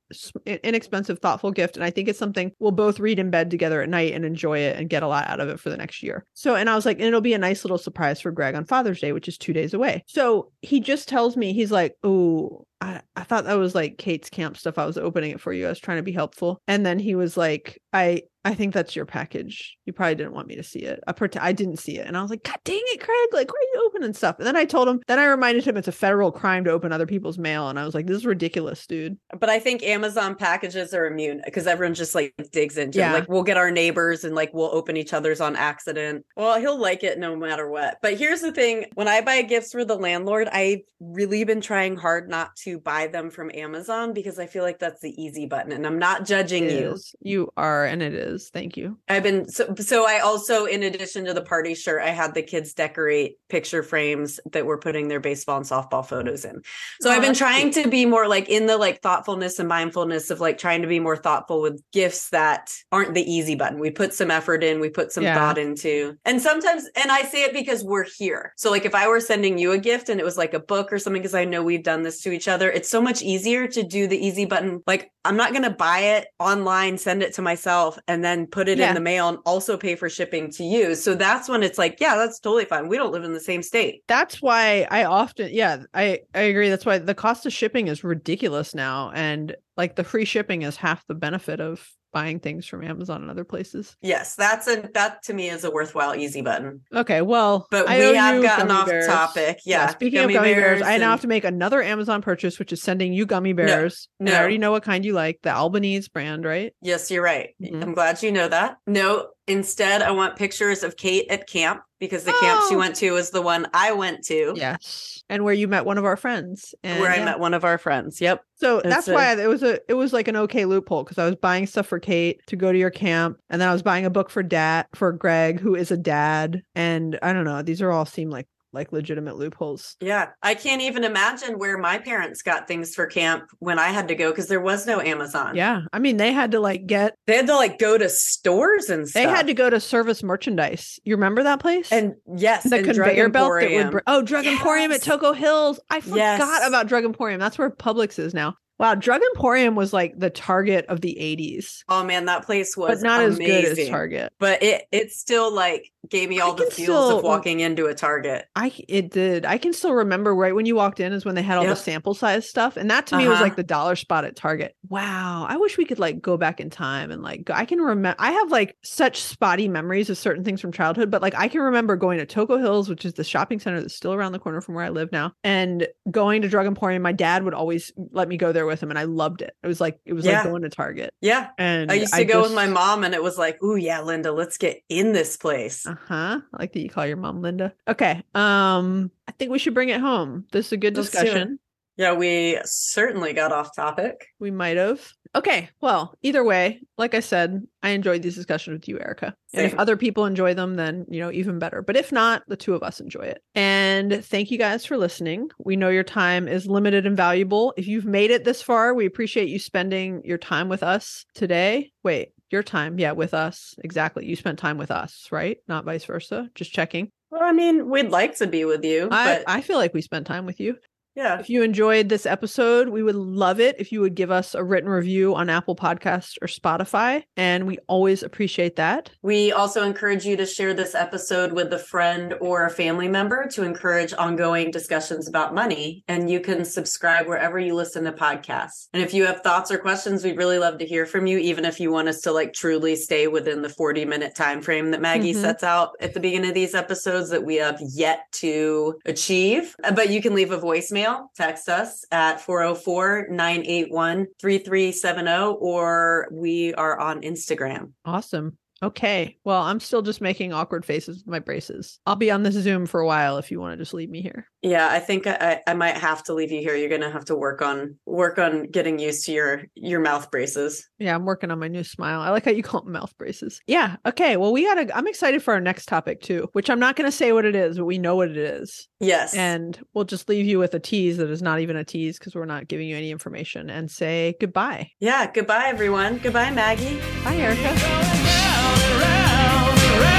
[0.47, 1.77] inexpensive, thoughtful gift.
[1.77, 4.59] And I think it's something we'll both read in bed together at night and enjoy
[4.59, 6.25] it and get a lot out of it for the next year.
[6.35, 8.65] So, and I was like, and it'll be a nice little surprise for Greg on
[8.65, 10.05] Father's Day, which is two days away.
[10.07, 14.31] So he just tells me, he's like, oh, I, I thought that was like Kate's
[14.31, 14.79] camp stuff.
[14.79, 15.67] I was opening it for you.
[15.67, 16.63] I was trying to be helpful.
[16.67, 19.77] And then he was like, I I think that's your package.
[19.85, 21.01] You probably didn't want me to see it.
[21.07, 22.07] I, pret- I didn't see it.
[22.07, 23.29] And I was like, God dang it, Craig.
[23.33, 24.37] Like, why are you opening stuff?
[24.39, 26.91] And then I told him, then I reminded him it's a federal crime to open
[26.91, 27.69] other people's mail.
[27.69, 29.19] And I was like, this is ridiculous, dude.
[29.39, 33.11] But I think Amazon packages are immune because everyone just like digs into Yeah.
[33.11, 33.15] it.
[33.21, 36.25] Like we'll get our neighbors and like we'll open each other's on accident.
[36.35, 37.99] Well, he'll like it no matter what.
[38.01, 41.97] But here's the thing when I buy gifts for the landlord, I've really been trying
[41.97, 45.73] hard not to buy them from Amazon because I feel like that's the easy button.
[45.73, 46.97] And I'm not judging you.
[47.21, 48.30] You are, and it is.
[48.39, 48.99] Thank you.
[49.09, 52.43] I've been so so I also in addition to the party shirt, I had the
[52.43, 56.63] kids decorate picture frames that we're putting their baseball and softball photos in.
[57.01, 57.85] So Oh, I've been trying cute.
[57.85, 61.01] to be more like in the like thoughtfulness and mindfulness of like trying to be
[61.01, 63.79] more thoughtful with gifts that aren't the easy button.
[63.81, 65.35] We put some effort in, we put some Yeah.
[65.35, 66.17] thought into.
[66.25, 68.53] And sometimes and I say it because we're here.
[68.57, 70.93] So like if I were sending you a gift and it was like a book
[70.93, 73.67] or something because I know we've done this to each other, it's so much easier
[73.67, 74.83] to do the easy button.
[74.87, 78.69] Like I'm not going to buy it online, send it to myself and then put
[78.69, 78.89] it Yeah.
[78.89, 80.95] in the mail and also pay for shipping to you.
[80.95, 82.89] So that's when it's like, yeah, that's totally fine.
[82.89, 84.03] We don't live in the same state.
[84.09, 86.69] That's why I often, yeah, I I agree.
[86.69, 90.77] That's why the cost of shipping is ridiculous now, and like the free shipping is
[90.77, 93.97] half the benefit of buying things from Amazon and other places.
[94.01, 96.83] Yes, that's a that to me is a worthwhile easy button.
[96.95, 99.07] Okay, well, But I we have gotten off bears.
[99.07, 99.61] topic.
[99.65, 99.89] Yeah.
[99.89, 103.13] speaking of gummy bears, I now have to make another Amazon purchase, which is sending
[103.13, 104.09] you gummy bears.
[104.19, 106.73] And I already know what kind you like, the Albanese brand, right?
[106.83, 107.51] Yes, you're right.
[107.63, 107.83] Mhm.
[107.83, 108.77] I'm glad you know that.
[108.87, 112.79] No, instead, I want pictures of Kate at camp because the camp she Oh.
[112.79, 114.55] went to was the one I went to.
[114.57, 117.65] Yes, and where you met one of our friends, and Where I met one of
[117.65, 118.21] our friends.
[118.21, 118.41] Yep.
[118.57, 121.19] So It's that's a- why it was a it was like an okay loophole because
[121.19, 123.83] I was buying stuff for Kate to go to your camp, and then I was
[123.83, 127.63] buying a book for dad for Greg, who is a dad, and I don't know.
[127.63, 129.97] These are all seem like like legitimate loopholes.
[130.01, 130.29] Yeah.
[130.43, 134.15] I can't even imagine where my parents got things for camp when I had to
[134.15, 135.57] go because there was no Amazon.
[135.57, 138.89] Yeah, I mean they had to like get They had to like go to stores
[138.89, 139.23] and stuff.
[139.23, 140.99] they had to go to service merchandise.
[141.05, 141.91] You remember that place?
[141.93, 143.91] and yes, the and Drug conveyor belt that would Emporium.
[143.91, 145.17] br- oh Drug Emporium at Yes.
[145.17, 145.81] Toco Hills.
[145.91, 146.69] I forgot Yes.
[146.69, 147.41] about Drug Emporium.
[147.41, 148.55] That's where Publix is now.
[148.79, 153.01] Wow, Drug Emporium was like the Target of the '80s, Oh man, that place was
[153.03, 153.89] but not as good as.
[153.89, 154.33] Target.
[154.39, 157.87] But it it's still like gave me I all the feels still- of walking into
[157.87, 158.47] a Target.
[158.57, 159.45] I it did.
[159.45, 161.73] I can still remember right when you walked in is when they had all Yep.
[161.77, 163.43] the sample size stuff, and that to me was Uh-huh.
[163.45, 164.75] like the dollar spot at Target.
[164.89, 167.81] Wow, I wish we could like go back in time and like go, I can
[167.81, 168.17] remember.
[168.19, 171.61] I have like such spotty memories of certain things from childhood, but like I can
[171.61, 174.61] remember going to Toco Hills, which is the shopping center that's still around the corner
[174.61, 177.03] from where I live now, and going to Drug Emporium.
[177.03, 179.53] My dad would always let me go there with him, and I loved it.
[179.63, 180.41] It was like it was Yeah.
[180.41, 181.49] like going to Target, Yeah.
[181.59, 184.33] and I used to go with my mom and it was like, oh yeah, Linda,
[184.33, 186.41] let's get in this place." Uh-huh.
[186.53, 187.73] I like that you call your mom Linda.
[187.89, 188.23] Okay.
[188.35, 190.47] Um, I think we should bring it home.
[190.53, 191.59] This is a good Let's discussion.
[191.97, 194.29] Yeah, we certainly got off topic.
[194.39, 195.13] We might have.
[195.35, 195.69] Okay.
[195.83, 199.35] Well, either way, like I said, I enjoyed these discussions with you, Erica.
[199.53, 201.83] And if other people enjoy them, then, you know, even better.
[201.83, 203.43] But if not, the two of us enjoy it.
[203.55, 205.51] And thank you guys for listening.
[205.59, 207.75] We know your time is limited and valuable.
[207.77, 211.93] If you've made it this far, we appreciate you spending your time with us today.
[212.03, 212.99] Wait, your time.
[212.99, 213.75] Yeah, with us.
[213.83, 214.27] Exactly.
[214.27, 215.59] You spent time with us, right?
[215.69, 216.49] Not vice versa.
[216.55, 217.11] Just checking.
[217.31, 220.03] Well, I mean, we'd like to be with you, I, but I feel like we
[220.03, 220.77] spent time with you.
[221.21, 224.55] Yeah, If you enjoyed this episode, we would love it if you would give us
[224.55, 227.23] a written review on Apple Podcasts or Spotify.
[227.37, 229.11] And we always appreciate that.
[229.23, 233.47] we also encourage you to share this episode with a friend or a family member
[233.49, 236.03] to encourage ongoing discussions about money.
[236.09, 238.89] And you can subscribe wherever you listen to podcasts.
[238.95, 241.65] And if you have thoughts or questions, we'd really love to hear from you, even
[241.65, 245.01] if you want us to like truly stay within the 40 minute time frame that
[245.01, 245.41] Maggie Mhm.
[245.41, 249.75] sets out at the beginning of these episodes that we have yet to achieve.
[249.95, 256.99] But you can leave a voicemail, text us at 404 981 3370, or we are
[256.99, 257.93] on Instagram.
[258.05, 258.57] Awesome.
[258.83, 259.37] Okay.
[259.45, 261.99] Well, I'm still just making awkward faces with my braces.
[262.07, 264.23] I'll be on this Zoom for a while if you want to just leave me
[264.23, 264.47] here.
[264.63, 266.75] Yeah, I think I, I might have to leave you here.
[266.77, 270.87] You're gonna have to work on work on getting used to your your mouth braces.
[270.99, 272.21] Yeah, I'm working on my new smile.
[272.21, 273.61] I like how you call them mouth braces.
[273.67, 273.97] Yeah.
[274.07, 274.37] Okay.
[274.37, 277.17] Well, we gotta, I'm excited for our next topic too, which I'm not going to
[277.17, 278.89] say what it is, but we know what it is.
[279.01, 279.35] Yes.
[279.35, 282.35] And we'll just leave you with a tease that is not even a tease because
[282.35, 284.91] we're not giving you any information and say goodbye.
[285.01, 286.19] yeah, goodbye everyone.
[286.19, 287.01] Goodbye, Maggie.
[287.25, 288.30] Bye, Erica.